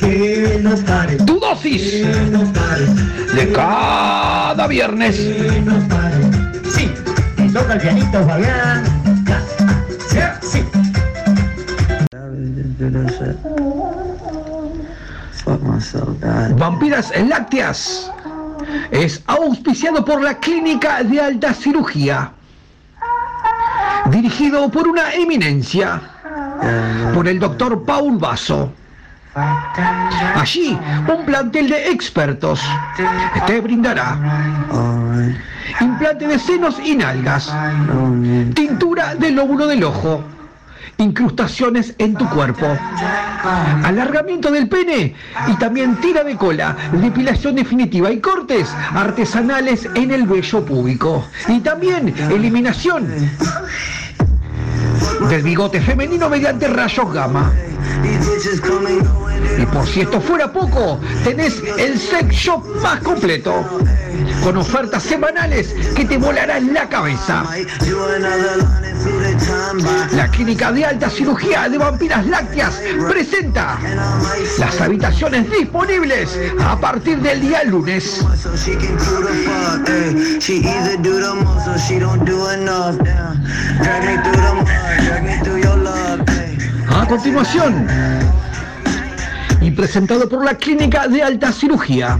[0.00, 2.86] que no pare, Tu dosis que no pare,
[3.34, 5.16] de cada viernes.
[5.16, 6.16] que no pare.
[6.70, 6.90] Sí,
[7.52, 8.84] toca el pianito, Fabián.
[10.40, 10.64] Sí.
[16.56, 18.10] Vampiras Lácteas
[18.90, 22.32] es auspiciado por la Clínica de Alta Cirugía,
[24.10, 26.00] dirigido por una eminencia,
[27.14, 28.72] por el doctor Paul Basso.
[30.34, 30.78] Allí,
[31.08, 32.60] un plantel de expertos
[33.46, 34.16] te brindará
[35.80, 37.52] implante de senos y nalgas,
[38.54, 40.24] tintura del lóbulo del ojo,
[40.98, 42.66] incrustaciones en tu cuerpo,
[43.84, 45.14] alargamiento del pene
[45.46, 51.60] y también tira de cola, depilación definitiva y cortes artesanales en el vello púbico y
[51.60, 53.08] también eliminación
[55.28, 57.52] del bigote femenino mediante rayos gamma.
[59.58, 63.64] Y por si esto fuera poco, tenés el sex shop más completo,
[64.42, 67.44] con ofertas semanales que te volarán la cabeza.
[70.12, 73.78] La clínica de alta cirugía de vampiras lácteas presenta
[74.58, 78.24] las habitaciones disponibles a partir del día lunes.
[87.08, 87.86] Continuación,
[89.60, 92.18] y presentado por la clínica de alta cirugía.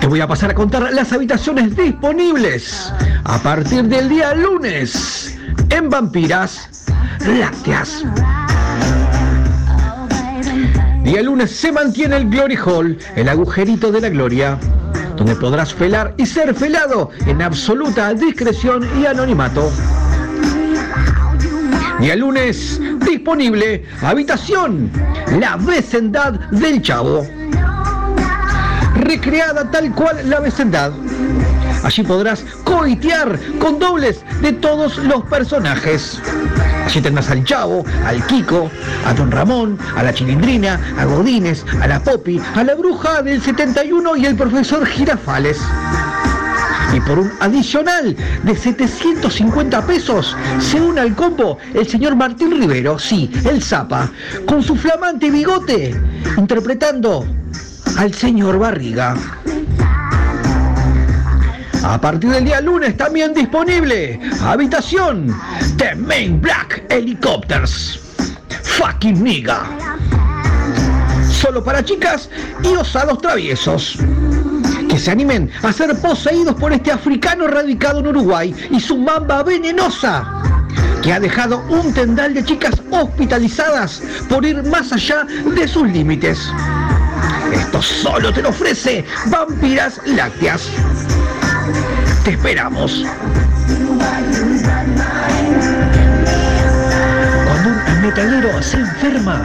[0.00, 2.92] Te voy a pasar a contar las habitaciones disponibles
[3.22, 5.38] a partir del día lunes
[5.70, 6.84] en Vampiras
[7.24, 8.04] Lácteas.
[11.04, 14.58] Día lunes se mantiene el Glory Hall, el agujerito de la gloria,
[15.16, 19.70] donde podrás felar y ser felado en absoluta discreción y anonimato.
[22.00, 24.90] Día lunes disponible habitación,
[25.38, 27.24] la vecindad del Chavo
[28.94, 30.92] recreada tal cual la vecindad.
[31.84, 36.20] Allí podrás coitear con dobles de todos los personajes.
[36.86, 38.70] Allí tendrás al Chavo, al Kiko,
[39.04, 43.42] a Don Ramón, a la Chilindrina, a Godínez, a la Popi, a la Bruja del
[43.42, 45.58] 71 y el profesor Girafales.
[46.92, 52.98] Y por un adicional de 750 pesos se une al combo el señor Martín Rivero,
[52.98, 54.10] sí, el Zapa,
[54.46, 55.98] con su flamante bigote,
[56.36, 57.26] interpretando
[57.96, 59.14] al señor Barriga.
[61.84, 65.34] A partir del día lunes también disponible habitación
[65.78, 67.98] The Main Black Helicopters.
[68.62, 69.64] Fucking nigga.
[71.28, 72.30] Solo para chicas
[72.62, 73.98] y osados traviesos.
[74.92, 79.42] Que se animen a ser poseídos por este africano radicado en Uruguay y su mamba
[79.42, 80.42] venenosa
[81.02, 86.46] que ha dejado un tendal de chicas hospitalizadas por ir más allá de sus límites.
[87.50, 90.68] Esto solo te lo ofrece Vampiras Lácteas.
[92.22, 93.02] Te esperamos.
[97.46, 99.40] Cuando un metalero se enferma,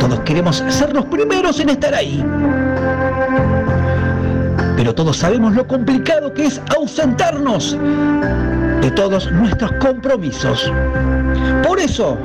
[0.00, 2.24] todos queremos ser los primeros en estar ahí.
[4.78, 7.76] Pero todos sabemos lo complicado que es ausentarnos
[8.80, 10.72] de todos nuestros compromisos.
[11.66, 12.16] Por eso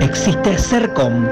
[0.00, 1.26] existe CERCOM,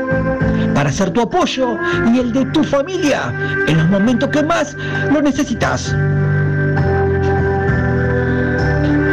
[0.74, 1.78] para ser tu apoyo
[2.12, 3.32] y el de tu familia
[3.68, 4.76] en los momentos que más
[5.10, 5.96] lo necesitas.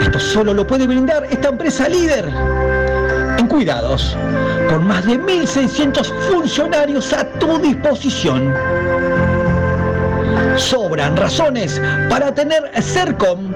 [0.02, 2.30] Esto solo lo puede brindar esta empresa líder
[3.38, 4.18] en cuidados,
[4.69, 8.53] con más de 1.600 funcionarios a tu disposición.
[10.58, 11.80] Sobran razones
[12.10, 13.54] para tener CERCOM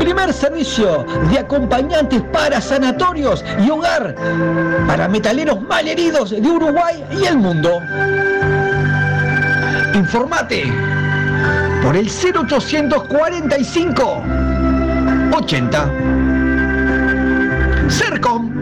[0.00, 4.16] primer servicio de acompañantes para sanatorios y hogar
[4.86, 7.78] para metaleros malheridos de Uruguay y el mundo.
[9.94, 10.72] Informate
[11.82, 14.22] por el 0845
[15.36, 15.90] 80
[17.88, 18.57] CERCOM.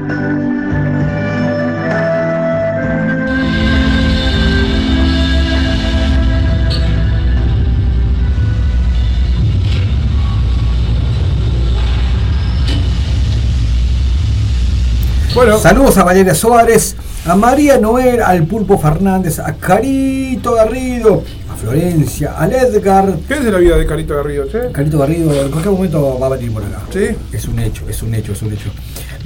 [15.36, 15.58] Bueno.
[15.58, 16.96] Saludos a Valeria Suárez,
[17.26, 23.14] a María Noel, al Pulpo Fernández, a Carito Garrido, a Florencia, al Edgar.
[23.28, 24.72] ¿Qué es de la vida de Carito Garrido, che?
[24.72, 26.80] Carito Garrido en cualquier momento va a venir por acá.
[26.90, 27.08] Sí.
[27.34, 28.70] Es un hecho, es un hecho, es un hecho.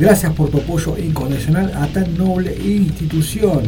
[0.01, 3.63] Gracias por tu apoyo incondicional a tan noble institución.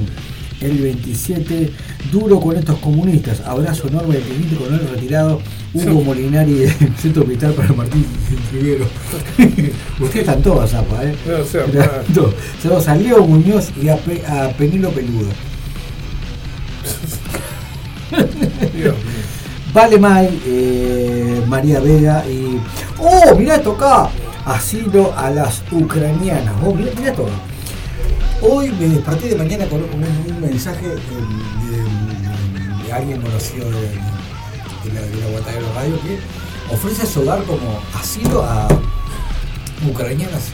[0.62, 1.72] El 27,
[2.12, 3.40] duro con estos comunistas.
[3.40, 5.40] Abrazo enorme del teniente coronel retirado
[5.74, 8.06] Hugo Molinari del Centro Militar para Martín
[8.51, 8.84] Triguero.
[10.01, 11.14] Ustedes están todas, Zapa, ¿eh?
[11.26, 11.64] No, sea,
[12.14, 12.34] todos.
[12.62, 15.28] Saludos a Leo Muñoz y a, Pe- a Penilo Peludo.
[19.74, 22.60] Vale Mal, eh, María Vega y.
[22.98, 23.34] ¡Oh!
[23.36, 24.10] Mirá esto acá.
[24.44, 26.55] Asilo a las ucranianas.
[26.64, 27.30] Oh, mirá, mirá todo.
[28.43, 30.94] Hoy me desperté de mañana con un, un mensaje de,
[32.85, 35.40] de alguien conocido de, la, de la
[35.74, 36.19] Radio que
[36.74, 38.66] ofrece su hogar como asilo a
[39.89, 40.48] ucranianas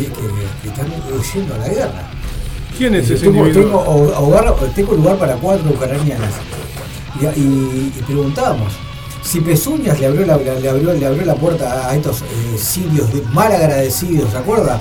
[0.00, 0.86] eh, que, que están
[1.16, 2.10] huyendo a la guerra.
[2.76, 6.32] ¿Quién es Eh, ese tengo, hogar- tengo lugar para cuatro ucranianas.
[7.20, 8.72] Y, y- y preguntábamos
[9.22, 13.06] si Pezuñas le abrió la, le abrió, le abrió la puerta a estos eh, sirios
[13.32, 14.80] mal agradecidos, ¿se acuerda?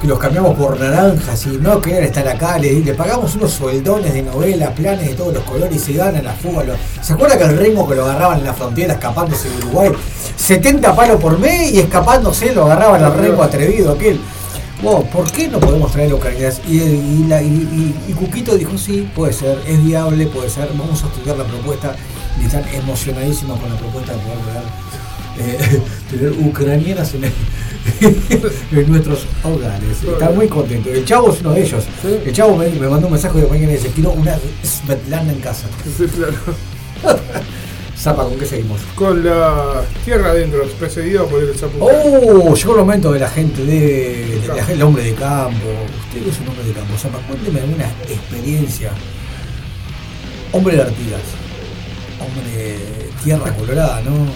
[0.00, 4.12] Que los cambiamos por naranjas y no querían estar acá, le, le pagamos unos sueldones
[4.12, 6.64] de novela, planes de todos los colores y se ganan la fuga.
[6.64, 9.90] Lo- ¿Se acuerda que el Rengo que lo agarraban en la frontera escapándose de Uruguay?
[10.36, 14.20] 70 palos por mes y escapándose lo agarraban al Rengo atrevido aquel.
[14.82, 16.12] Vos, ¿por qué no podemos traer?
[16.68, 21.06] Y, y- y- y Cuquito dijo, sí, puede ser, es viable, puede ser, vamos a
[21.06, 21.94] estudiar la propuesta.
[22.40, 24.62] Y están emocionadísimos con la propuesta de poder
[25.38, 25.80] eh,
[26.10, 27.24] tener ucranianas en,
[28.78, 30.02] en nuestros hogares.
[30.06, 30.92] Están muy contentos.
[30.92, 31.84] El chavo es uno de ellos.
[32.24, 35.40] El chavo me, me mandó un mensaje de mañana y dice, quiero una Svetlana en
[35.40, 35.66] casa.
[35.96, 36.34] Sí, claro.
[37.98, 38.78] Zapa, ¿con qué seguimos?
[38.94, 41.88] Con la tierra adentro, precedido por el Zapucay.
[42.04, 45.66] Oh, llegó el momento de la gente de, de la gente- el hombre de campo.
[46.06, 46.94] Usted es un hombre de campo.
[46.98, 48.90] Zapa, cuénteme alguna experiencia.
[50.52, 51.20] Hombre de Artigas.
[52.20, 52.78] Hombre
[53.22, 54.26] tierra colorada, ¿no?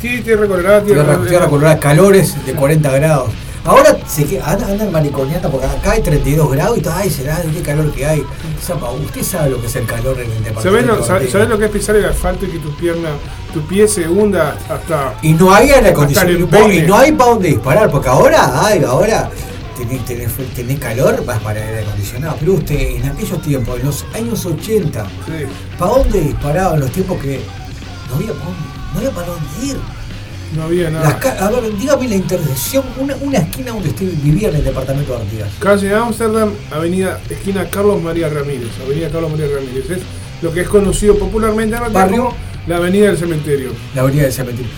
[0.00, 3.30] Sí, tierra colorada, tierra, Tierra, tierra colorada, calores de 40 grados.
[3.64, 7.90] Ahora se andan mariconeando porque acá hay 32 grados y todo, ay, será qué calor
[7.92, 8.22] que hay.
[8.62, 10.94] Zapa, usted sabe lo que es el calor en el ¿Sabés departamento.
[10.94, 13.08] lo, de sabés- sabés lo que es pisar el asfalto y que tu pierna,
[13.52, 15.14] tu pie se hunda hasta.
[15.22, 16.70] Y no hay aire acondicionado.
[16.72, 19.30] Y no hay para dónde disparar, porque ahora, ay, ahora
[19.76, 22.36] tenés, tenés, tenés calor, vas para el aire acondicionado.
[22.40, 25.06] Pero usted, en aquellos tiempos, en los años 80,
[25.78, 27.40] ¿para dónde disparaba en los tiempos que
[28.08, 28.60] no había para dónde,
[28.92, 29.76] no había para dónde ir?
[30.54, 31.18] No había nada.
[31.22, 35.12] Las a ver, dígame la intersección, una, una esquina donde usted vivía en el departamento
[35.12, 35.50] de Artigas.
[35.58, 38.70] Calle Amsterdam, avenida esquina Carlos María Ramírez.
[38.84, 39.90] Avenida Carlos María Ramírez.
[39.90, 39.98] Es
[40.42, 42.24] lo que es conocido popularmente en Artigas Barrio.
[42.26, 42.36] como
[42.68, 43.72] la avenida del cementerio.
[43.94, 44.70] La avenida del cementerio.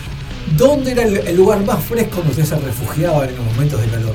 [0.57, 3.89] ¿Dónde era el, el lugar más fresco donde usted se refugiaba en los momentos de
[3.89, 4.15] calor?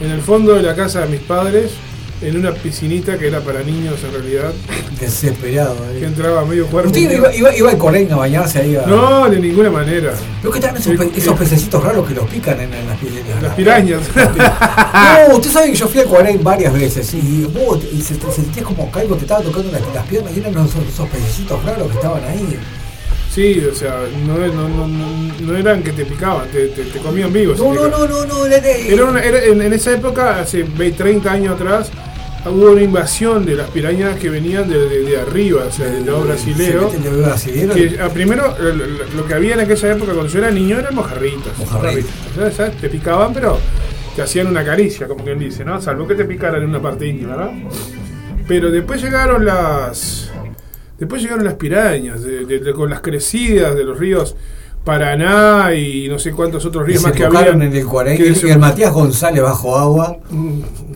[0.00, 1.72] En el fondo de la casa de mis padres,
[2.20, 4.52] en una piscinita que era para niños en realidad.
[5.00, 5.76] Desesperado.
[5.92, 6.00] eh.
[6.00, 6.88] Que entraba medio cuerpo.
[6.90, 8.74] ¿Usted iba, iba, iba al Corén a bañarse ahí?
[8.76, 8.82] A...
[8.86, 10.12] No, de ninguna manera.
[10.40, 13.06] Pero que están esos, pe- esos pececitos raros que los pican en, en las, pi-
[13.08, 14.00] en Las pirañas.
[15.28, 18.30] No, usted sabe que yo fui al Cuarén varias veces y vos y se, te
[18.32, 21.62] sentías como que algo te estaba tocando las, las piernas y eran esos, esos pececitos
[21.64, 22.58] raros que estaban ahí.
[23.38, 24.88] Sí, o sea, no, no, no,
[25.40, 27.56] no- eran que te picaban, te, te, te comían vivos.
[27.60, 30.98] No, no, no, no, no, era, Era una- era- en, en esa época, hace 20,
[31.04, 31.88] 30 años atrás,
[32.46, 36.04] hubo una invasión de las pirañas que venían de, de- de arriba, o sea, del
[36.06, 36.90] lado brasilero.
[36.90, 37.74] Se brasilero.
[37.74, 38.86] Que, ah, primero, lo, lo-
[39.16, 41.56] lo que había en aquella época cuando yo era niño eran mojarritas.
[41.58, 42.04] Mojarritas.
[42.34, 42.54] mojarritas.
[42.56, 42.76] ¿sabes?
[42.78, 43.56] Te picaban, pero
[44.16, 45.80] te hacían una caricia, como quien dice, ¿no?
[45.80, 47.52] Salvo que te picaran en una parte íntima, ¿verdad?
[48.48, 50.32] Pero después llegaron las.
[50.98, 54.34] Después llegaron las pirañas, de- de- de- con las crecidas de los ríos
[54.84, 57.66] Paraná y no sé cuántos otros Que ríos se más que tocaron había.
[57.68, 60.18] en el Cuarén que y se- el Matías González bajo agua.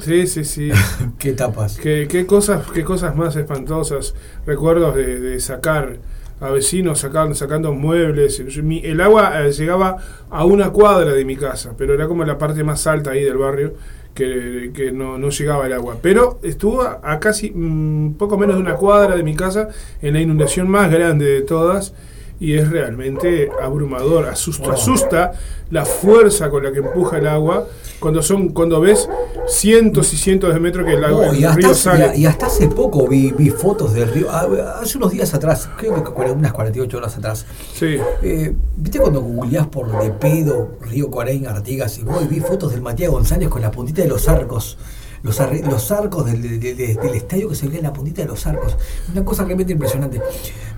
[0.01, 0.71] Sí, sí, sí.
[1.19, 1.77] Qué tapas.
[1.79, 4.15] Qué, qué cosas, qué cosas más espantosas.
[4.47, 5.99] Recuerdos de, de sacar
[6.43, 8.41] a vecinos sacar, sacando muebles.
[8.63, 9.97] Mi- el agua eh, llegaba
[10.31, 13.39] a una cuadra de mi casa, pero era como la parte más alta ahí del
[13.39, 13.75] barrio
[14.15, 15.97] que, no, no llegaba el agua.
[16.03, 19.69] Pero estuvo a, casi mm, poco menos de una cuadra de mi casa
[20.03, 21.95] en la inundación más grande de todas.
[22.43, 25.33] Y es realmente abrumador, asusta, asusta
[25.71, 27.67] la fuerza con la que empuja el agua
[28.01, 29.09] cuando son cuando ves
[29.47, 32.17] cientos y cientos de metros que el, agua, No, y, hasta, río sale.
[32.17, 34.27] y hasta hace poco vi, vi fotos del río.
[34.31, 37.47] ah, Hace unos días atrás, creo que unas 48 horas atrás.
[37.75, 37.97] Sí.
[38.23, 42.27] Eh, ¿Viste cuando googleás por de pedo Río Cuarén, Artigas y voy?
[42.27, 44.79] Vi fotos del Matías González con la puntita de los arcos.
[45.23, 48.23] Los, arre- los arcos del, del- del- del estadio que se veía en la puntita
[48.23, 48.77] de los arcos.
[49.13, 50.21] Una cosa realmente impresionante.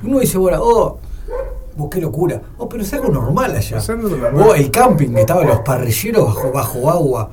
[0.02, 0.98] Uno dice, bueno, oh,
[1.76, 2.40] vos qué locura.
[2.58, 3.78] Oh, pero es algo normal allá.
[4.36, 7.30] Oh, el camping que estaba los parrilleros bajo, bajo agua.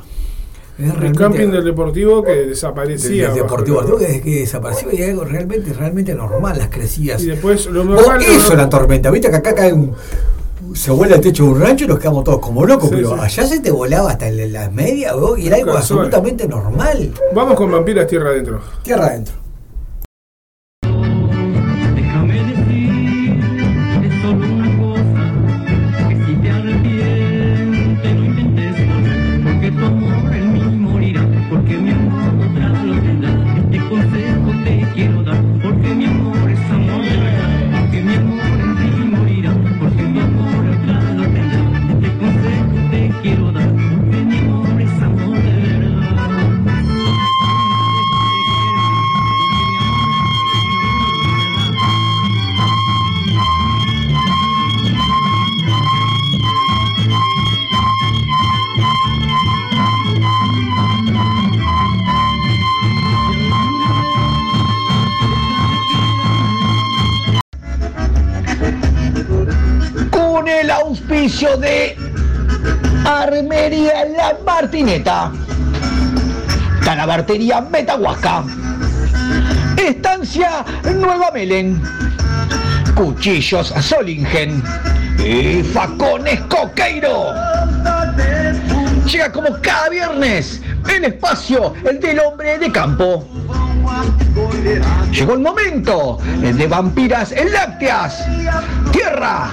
[0.80, 3.30] Es El camping del deportivo que desaparecía.
[3.31, 7.22] Del bajo deportivo desde que desapareció y algo realmente, realmente normal, las crecidas.
[7.22, 8.22] Y después lo Oh, normal.
[8.23, 9.93] eso lo- la tormenta, viste que acá cae un.
[10.73, 13.09] Se vuela el techo de un rancho y nos quedamos todos como locos, Sí, pero
[13.15, 13.19] sí.
[13.19, 16.05] allá se te volaba hasta las medias oh, y era algo Calzones.
[16.05, 17.11] absolutamente normal.
[17.35, 18.61] Vamos con vampiras tierra adentro.
[18.84, 19.34] Tierra adentro.
[71.22, 71.95] Auspicio de
[73.06, 75.31] Armería La Martineta,
[76.84, 78.43] Talabartería Metahuasca,
[79.77, 81.80] Estancia Nueva Melen,
[82.95, 84.64] Cuchillos Solingen
[85.23, 87.35] y Facones Coqueiro.
[89.06, 90.60] Llega como cada viernes
[90.91, 93.27] el espacio del hombre de campo.
[95.11, 98.23] Llegó el momento de vampiras lácteas.
[98.91, 99.49] Tierra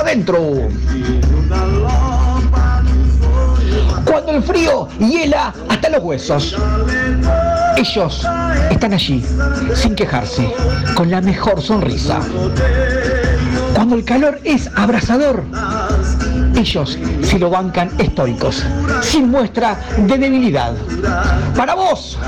[0.00, 0.68] adentro.
[4.04, 6.56] Cuando el frío hiela hasta los huesos.
[7.76, 8.24] Ellos
[8.70, 9.24] están allí,
[9.74, 10.48] sin quejarse,
[10.94, 12.20] con la mejor sonrisa.
[13.74, 15.42] Cuando el calor es abrasador,
[16.56, 18.64] ellos se lo bancan estoicos,
[19.02, 20.74] sin muestra de debilidad.
[21.56, 22.18] Para vos,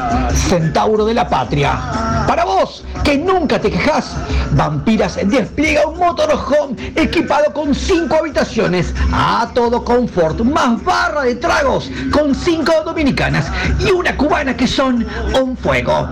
[0.49, 1.79] centauro de la patria,
[2.27, 4.17] para vos, que nunca te quejas,
[4.53, 11.91] Vampiras despliega un motorhome equipado con cinco habitaciones, a todo confort, más barra de tragos,
[12.13, 15.07] con cinco dominicanas y una cubana que son
[15.41, 16.09] un fuego.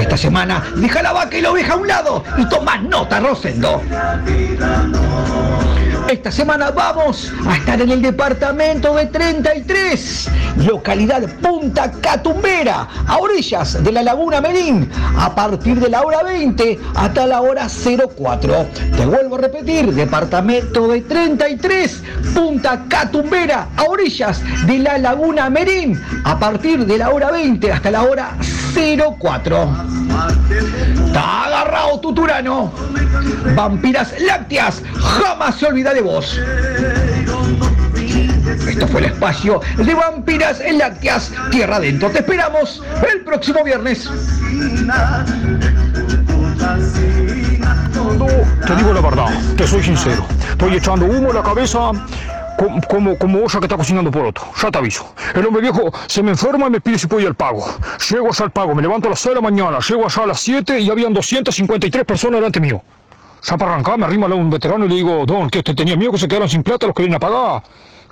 [0.00, 3.80] Esta semana deja la vaca y la oveja a un lado y toma nota, Rosendo.
[6.12, 10.28] Esta semana vamos a estar en el departamento de 33,
[10.58, 16.78] localidad Punta Catumbera, a orillas de la Laguna Merín, a partir de la hora 20
[16.96, 18.66] hasta la hora 04.
[18.94, 22.02] Te vuelvo a repetir, departamento de 33,
[22.34, 27.90] Punta Catumbera, a orillas de la Laguna Merín, a partir de la hora 20 hasta
[27.90, 28.51] la hora 04.
[31.06, 32.72] Está agarrado tu turano.
[33.54, 36.38] Vampiras lácteas, jamás se olvida de vos.
[38.68, 42.10] Esto fue el espacio de Vampiras Lácteas, Tierra Adentro.
[42.10, 44.08] Te esperamos el próximo viernes.
[48.66, 50.26] Te digo la verdad, te soy sincero.
[50.50, 51.92] Estoy echando humo en la cabeza
[52.58, 54.44] co- como, como olla que está cocinando por otro.
[54.60, 55.14] Ya te aviso.
[55.34, 57.64] El hombre viejo se me enferma y me pide si puedo ir al pago.
[58.10, 60.26] Llego allá al pago, me levanto a las 6 de la mañana, llego allá a
[60.26, 62.82] las 7 y habían 253 personas delante mío.
[63.44, 65.96] Ya para arrancar me arrima a un veterano y le digo, Don, ¿qué usted tenía
[65.96, 67.62] miedo que se quedaran sin plata los que vienen a pagar?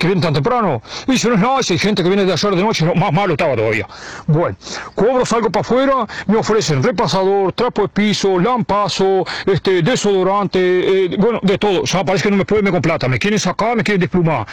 [0.00, 0.80] Que vienen tan temprano.
[1.06, 3.12] Y dice, no nada, si hay gente que viene de ayer de noche, no, más
[3.12, 3.86] malo estaba todavía.
[4.26, 4.56] Bueno,
[4.94, 10.58] cobro, salgo para afuera, me ofrecen repasador, trapo de piso, lampazo, este, desodorante,
[11.04, 11.84] eh, bueno, de todo.
[11.84, 14.46] Ya parece que no me pueden con plata, me quieren sacar, me quieren desplumar.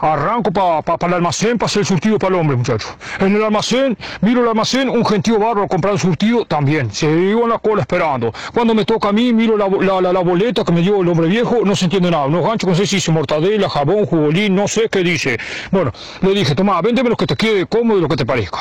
[0.00, 2.94] Arranco para el almacén para hacer el surtido para el hombre, muchachos.
[3.20, 6.90] En el almacén, miro el almacén, un gentío bárbaro el surtido también.
[6.92, 8.32] Se iba en la cola esperando.
[8.52, 9.68] Cuando me toca a mí, miro la,
[10.00, 12.26] la, la- boleta que me dio el hombre viejo, no se entiende nada.
[12.26, 15.38] Unos ganchos, no sé si dice mortadela, jabón, jugolín, no sé qué dice.
[15.70, 15.92] Bueno,
[16.22, 18.58] le dije, toma, véndeme lo que te quede cómodo y lo que te parezca.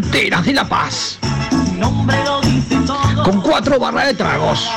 [0.00, 1.18] De La Paz.
[3.24, 4.70] Con cuatro barras de tragos,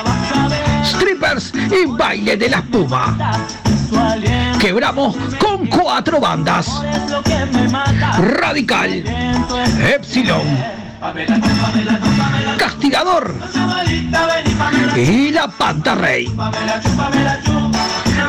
[0.84, 3.18] strippers y baile de la espuma.
[4.60, 6.68] Quebramos con cuatro bandas.
[8.18, 9.04] Radical,
[9.96, 10.42] Epsilon,
[12.58, 13.34] Castigador
[14.96, 16.34] y la Panta Rey.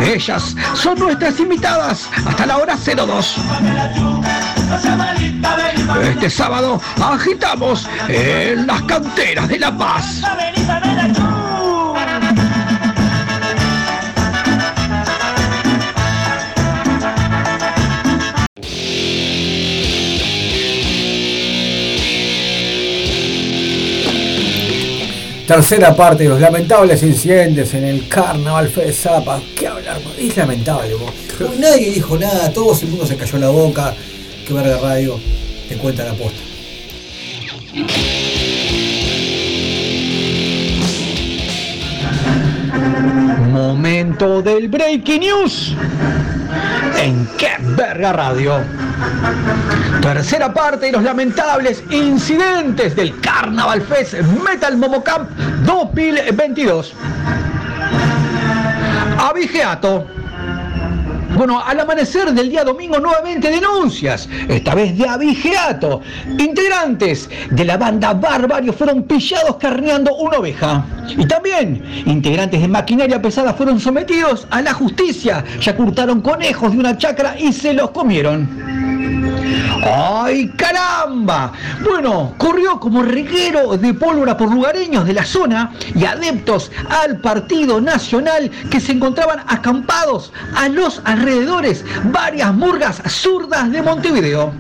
[0.01, 3.37] Ellas son nuestras invitadas hasta la hora 02.
[6.03, 10.23] Este sábado agitamos en las canteras de La Paz.
[25.47, 29.43] Tercera parte de los lamentables incidentes en el Carnaval Fest Zapa.
[29.55, 30.01] ¿Qué hablar?
[30.19, 31.13] Es lamentable, vos.
[31.59, 33.95] Nadie dijo nada, todo el mundo se cayó la boca.
[34.47, 35.19] Que verga radio
[35.69, 36.41] te cuenta la posta.
[43.51, 45.75] Momento del Breaking News
[47.01, 48.61] en Qué Verga Radio.
[50.01, 54.15] Tercera parte de los lamentables incidentes del Carnaval Fest
[54.45, 55.31] Metal Momo Camp
[55.65, 56.93] 2022.
[59.19, 60.24] Abigeato.
[61.37, 66.01] Bueno, al amanecer del día domingo nuevamente denuncias, esta vez de abigeato.
[66.39, 70.85] Integrantes de la banda Barbario fueron pillados carneando una oveja.
[71.09, 76.79] Y también integrantes de maquinaria pesada fueron sometidos a la justicia, ya curtaron conejos de
[76.79, 78.74] una chacra y se los comieron.
[79.85, 81.53] ¡Ay, caramba!
[81.83, 87.81] Bueno, corrió como reguero de pólvora por lugareños de la zona y adeptos al Partido
[87.81, 94.53] Nacional que se encontraban acampados a los alrededores varias murgas zurdas de Montevideo,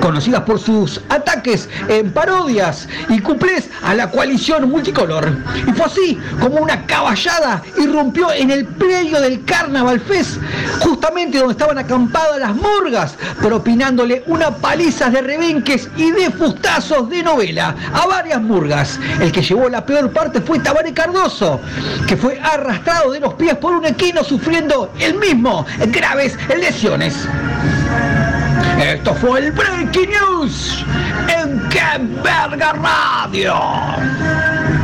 [0.00, 5.36] conocidas por sus ataques en parodias y cuplés a la coalición multicolor.
[5.66, 10.38] Y fue así como una caballada irrumpió en el predio del Carnaval Fest,
[10.80, 13.16] justamente donde estaban acampadas las murgas,
[13.90, 19.00] propinándole una paliza de rebenques y de fustazos de novela a varias murgas.
[19.20, 21.60] El que llevó la peor parte fue Tabaré Cardoso,
[22.06, 27.26] que fue arrastrado de los pies por un equino sufriendo el mismo graves lesiones.
[28.80, 30.84] Esto fue el Breaking News
[31.28, 34.79] en Que Verga Radio.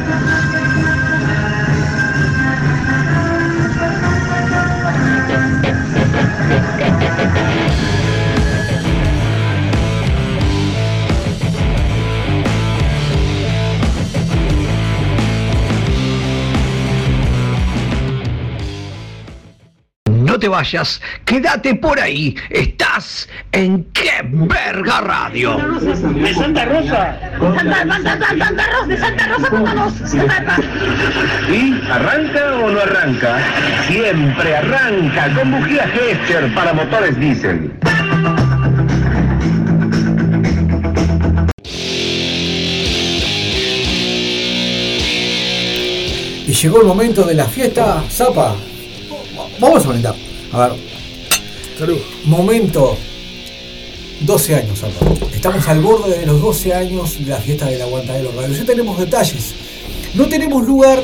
[20.37, 22.37] No te vayas, quédate por ahí.
[22.51, 25.57] Estás en Qué Verga Radio.
[25.57, 27.19] De Santa Rosa.
[27.41, 30.63] Santa, Santa, Santa, Santa Rosa, de Santa Rosa.
[31.51, 33.39] ¿Y arranca o no arranca?
[33.87, 37.73] Siempre arranca con bujía Gescher para motores diésel.
[46.47, 48.55] Y llegó el momento de la fiesta, Zapa.
[49.59, 50.26] Vamos a brindar.
[50.57, 50.79] A ver.
[51.79, 51.99] Salud.
[52.25, 52.97] Momento.
[54.21, 54.83] 12 años.
[55.35, 58.55] Estamos al borde de los 12 años de la fiesta del aguantadero radio.
[58.57, 59.53] Ya tenemos detalles.
[60.15, 61.03] No tenemos lugar,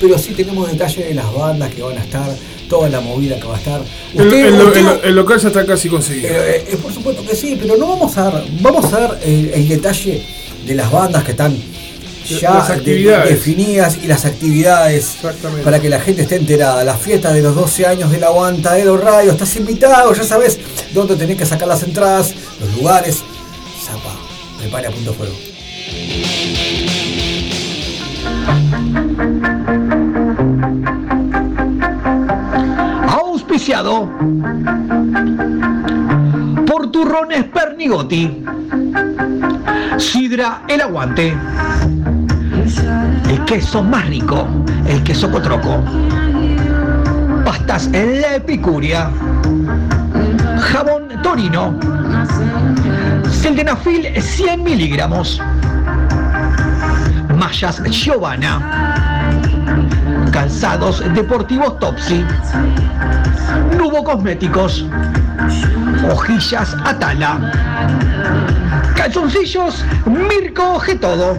[0.00, 2.34] pero sí tenemos detalles de las bandas que van a estar,
[2.70, 3.82] toda la movida que va a estar.
[4.14, 6.28] El, Usted- el lo- usted- el lo- el local ya está casi conseguido.
[6.30, 9.50] eh, eh, por supuesto que sí, pero no vamos a dar, vamos a dar el,
[9.52, 10.22] el detalle
[10.66, 11.54] de las bandas que están
[12.26, 13.30] ya Las actividades.
[13.30, 15.16] definidas y las actividades
[15.64, 16.84] para que la gente esté enterada.
[16.84, 20.58] La fiesta de los 12 años del Aguantadero Radio, estás invitado, ya sabes
[20.92, 23.22] dónde tenés que sacar las entradas, los lugares.
[23.84, 24.14] Zapa,
[24.58, 25.34] prepare a punto fuego.
[33.08, 34.08] Auspiciado
[36.96, 38.42] Turrones Pernigotti.
[39.98, 41.36] Sidra El Aguante.
[43.28, 44.48] El queso más rico,
[44.86, 45.84] el queso cotroco.
[47.44, 49.10] Pastas en la epicuria.
[50.58, 51.78] Jabón Torino.
[53.30, 55.42] Sildenafil 100 miligramos.
[57.36, 58.95] Mallas Giovanna.
[60.36, 62.22] Calzados deportivos Topsy.
[63.78, 64.84] Nubo Cosméticos.
[66.10, 67.50] Hojillas Atala.
[68.94, 71.38] Calzoncillos Mirko Getodo.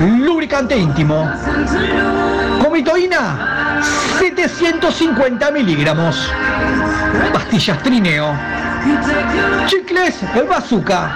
[0.00, 1.30] Lubricante íntimo.
[2.62, 3.82] Comitoína
[4.18, 6.32] 750 miligramos.
[7.30, 8.34] Pastillas Trineo.
[9.66, 10.18] Chicles
[10.48, 11.12] Bazooka.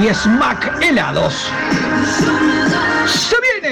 [0.00, 1.50] Y Smack Helados.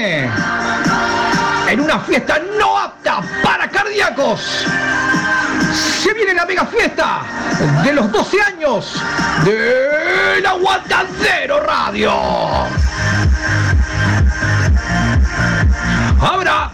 [0.04, 4.66] En una fiesta no apta para cardíacos.
[6.02, 7.22] Se viene la mega fiesta
[7.82, 9.02] de los 12 años
[9.44, 12.12] del Aguantadero Radio.
[16.20, 16.70] Habrá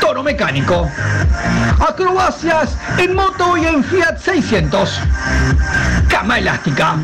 [0.00, 0.90] tono mecánico,
[1.78, 5.00] Acrobacias en moto y en Fiat 600.
[6.08, 6.96] Cama elástica.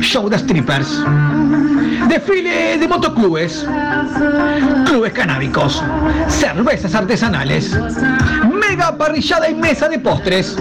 [0.00, 1.02] Show de strippers.
[2.08, 3.66] Desfile de motoclubes.
[4.86, 5.82] Clubes canábicos.
[6.28, 7.76] Cervezas artesanales.
[8.50, 10.56] Mega parrillada y mesa de postres.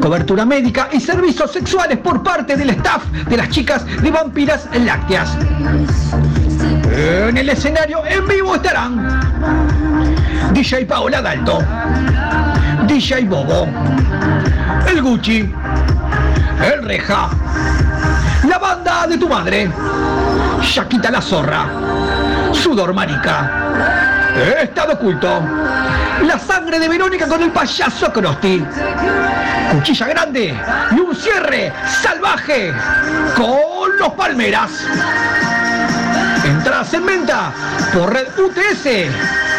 [0.00, 5.36] Cobertura médica y servicios sexuales por parte del staff de las chicas de Vampiras Lácteas.
[6.96, 9.20] En el escenario en vivo estarán
[10.52, 11.58] DJ Paola Dalto,
[12.86, 13.66] DJ Bobo,
[14.88, 15.50] el Gucci,
[16.62, 17.30] el Reja,
[18.82, 19.70] de tu madre,
[20.60, 21.66] Shaquita la Zorra,
[22.52, 24.32] Sudor Marica,
[24.62, 25.42] Estado Oculto,
[26.22, 28.64] la sangre de Verónica con el payaso Crosti,
[29.72, 30.60] cuchilla grande
[30.90, 31.72] y un cierre
[32.02, 32.72] salvaje
[33.36, 34.70] con los Palmeras.
[36.44, 37.52] Entradas en venta
[37.92, 38.86] por red UTS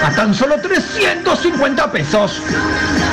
[0.04, 2.42] a tan solo 350 pesos.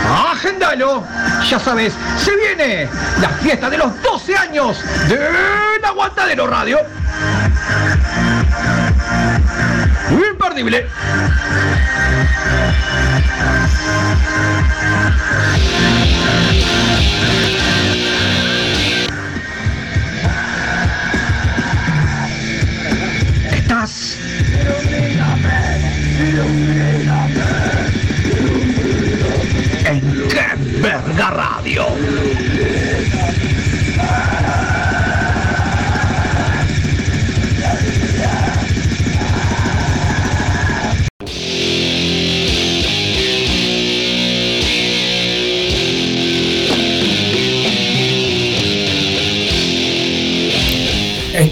[0.08, 1.04] Agendalo.
[1.48, 2.88] Ya sabes, se viene
[3.20, 6.78] la fiesta de los 12 años del Aguantadero Radio.
[10.10, 10.88] Imperdible.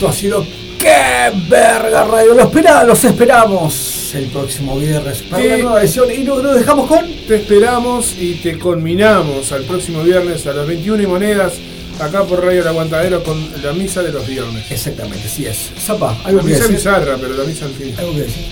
[0.01, 0.47] Esto ha sido
[0.79, 2.33] ¡Qué verga radio!
[2.33, 6.87] Lo espera, los esperamos el próximo viernes para una nueva edición y nos, nos dejamos
[6.89, 11.53] con Te esperamos y te conminamos al próximo viernes a las 21 y monedas
[12.01, 14.71] acá por Radio El Aguantadero con la misa de los viernes.
[14.71, 15.69] Exactamente, sí es.
[15.79, 16.77] Zapa, La algo que misa decir.
[16.77, 17.95] bizarra, pero la misa al fin.
[17.99, 18.47] Algo que decir.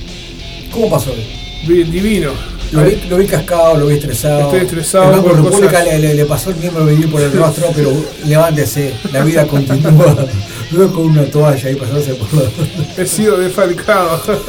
[0.71, 1.25] ¿Cómo pasó hoy?
[1.85, 2.33] Divino.
[2.73, 4.41] Lo vi, lo vi cascado, lo vi estresado.
[4.43, 7.23] Estoy estresado El Banco por República cosas- le, le- le pasó el miembro vivir por
[7.23, 7.91] el rostro, pero
[8.27, 10.15] levántese, la vida continúa.
[10.71, 12.43] No con una toalla y pasarse por la...
[13.03, 14.21] He sido defalcado.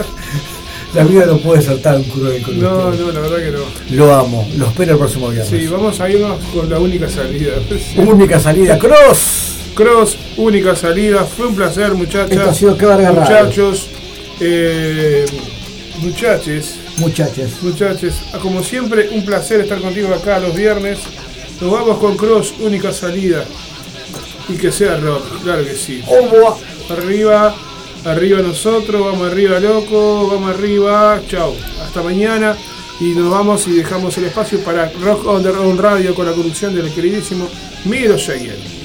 [0.95, 3.05] La vida no puede ser tan cruel con No, usted.
[3.05, 3.95] no, la verdad que no.
[3.95, 5.47] Lo amo, lo espero el próximo viernes.
[5.47, 7.53] Sí, vamos a irnos con la única salida.
[7.97, 9.73] Única salida, Cross.
[9.75, 11.23] Cross, única salida.
[11.25, 12.31] Fue un placer, muchachas.
[12.31, 12.71] Esto ha sido.
[12.75, 13.87] Muchachos,
[14.39, 15.25] eh,
[15.99, 16.75] muchaches.
[16.97, 17.51] Muchachos.
[17.61, 20.97] Muchachos, como siempre, un placer estar contigo acá los viernes.
[21.61, 23.45] Nos vamos con Cross, única salida.
[24.49, 26.01] Y que sea rock, claro que sí.
[26.89, 27.55] Arriba,
[28.05, 31.55] arriba nosotros, vamos arriba loco, vamos arriba, chao.
[31.83, 32.57] Hasta mañana.
[32.99, 36.33] Y nos vamos y dejamos el espacio para Rock on the Road Radio con la
[36.33, 37.47] conducción del queridísimo
[37.85, 38.78] Miro Jayer.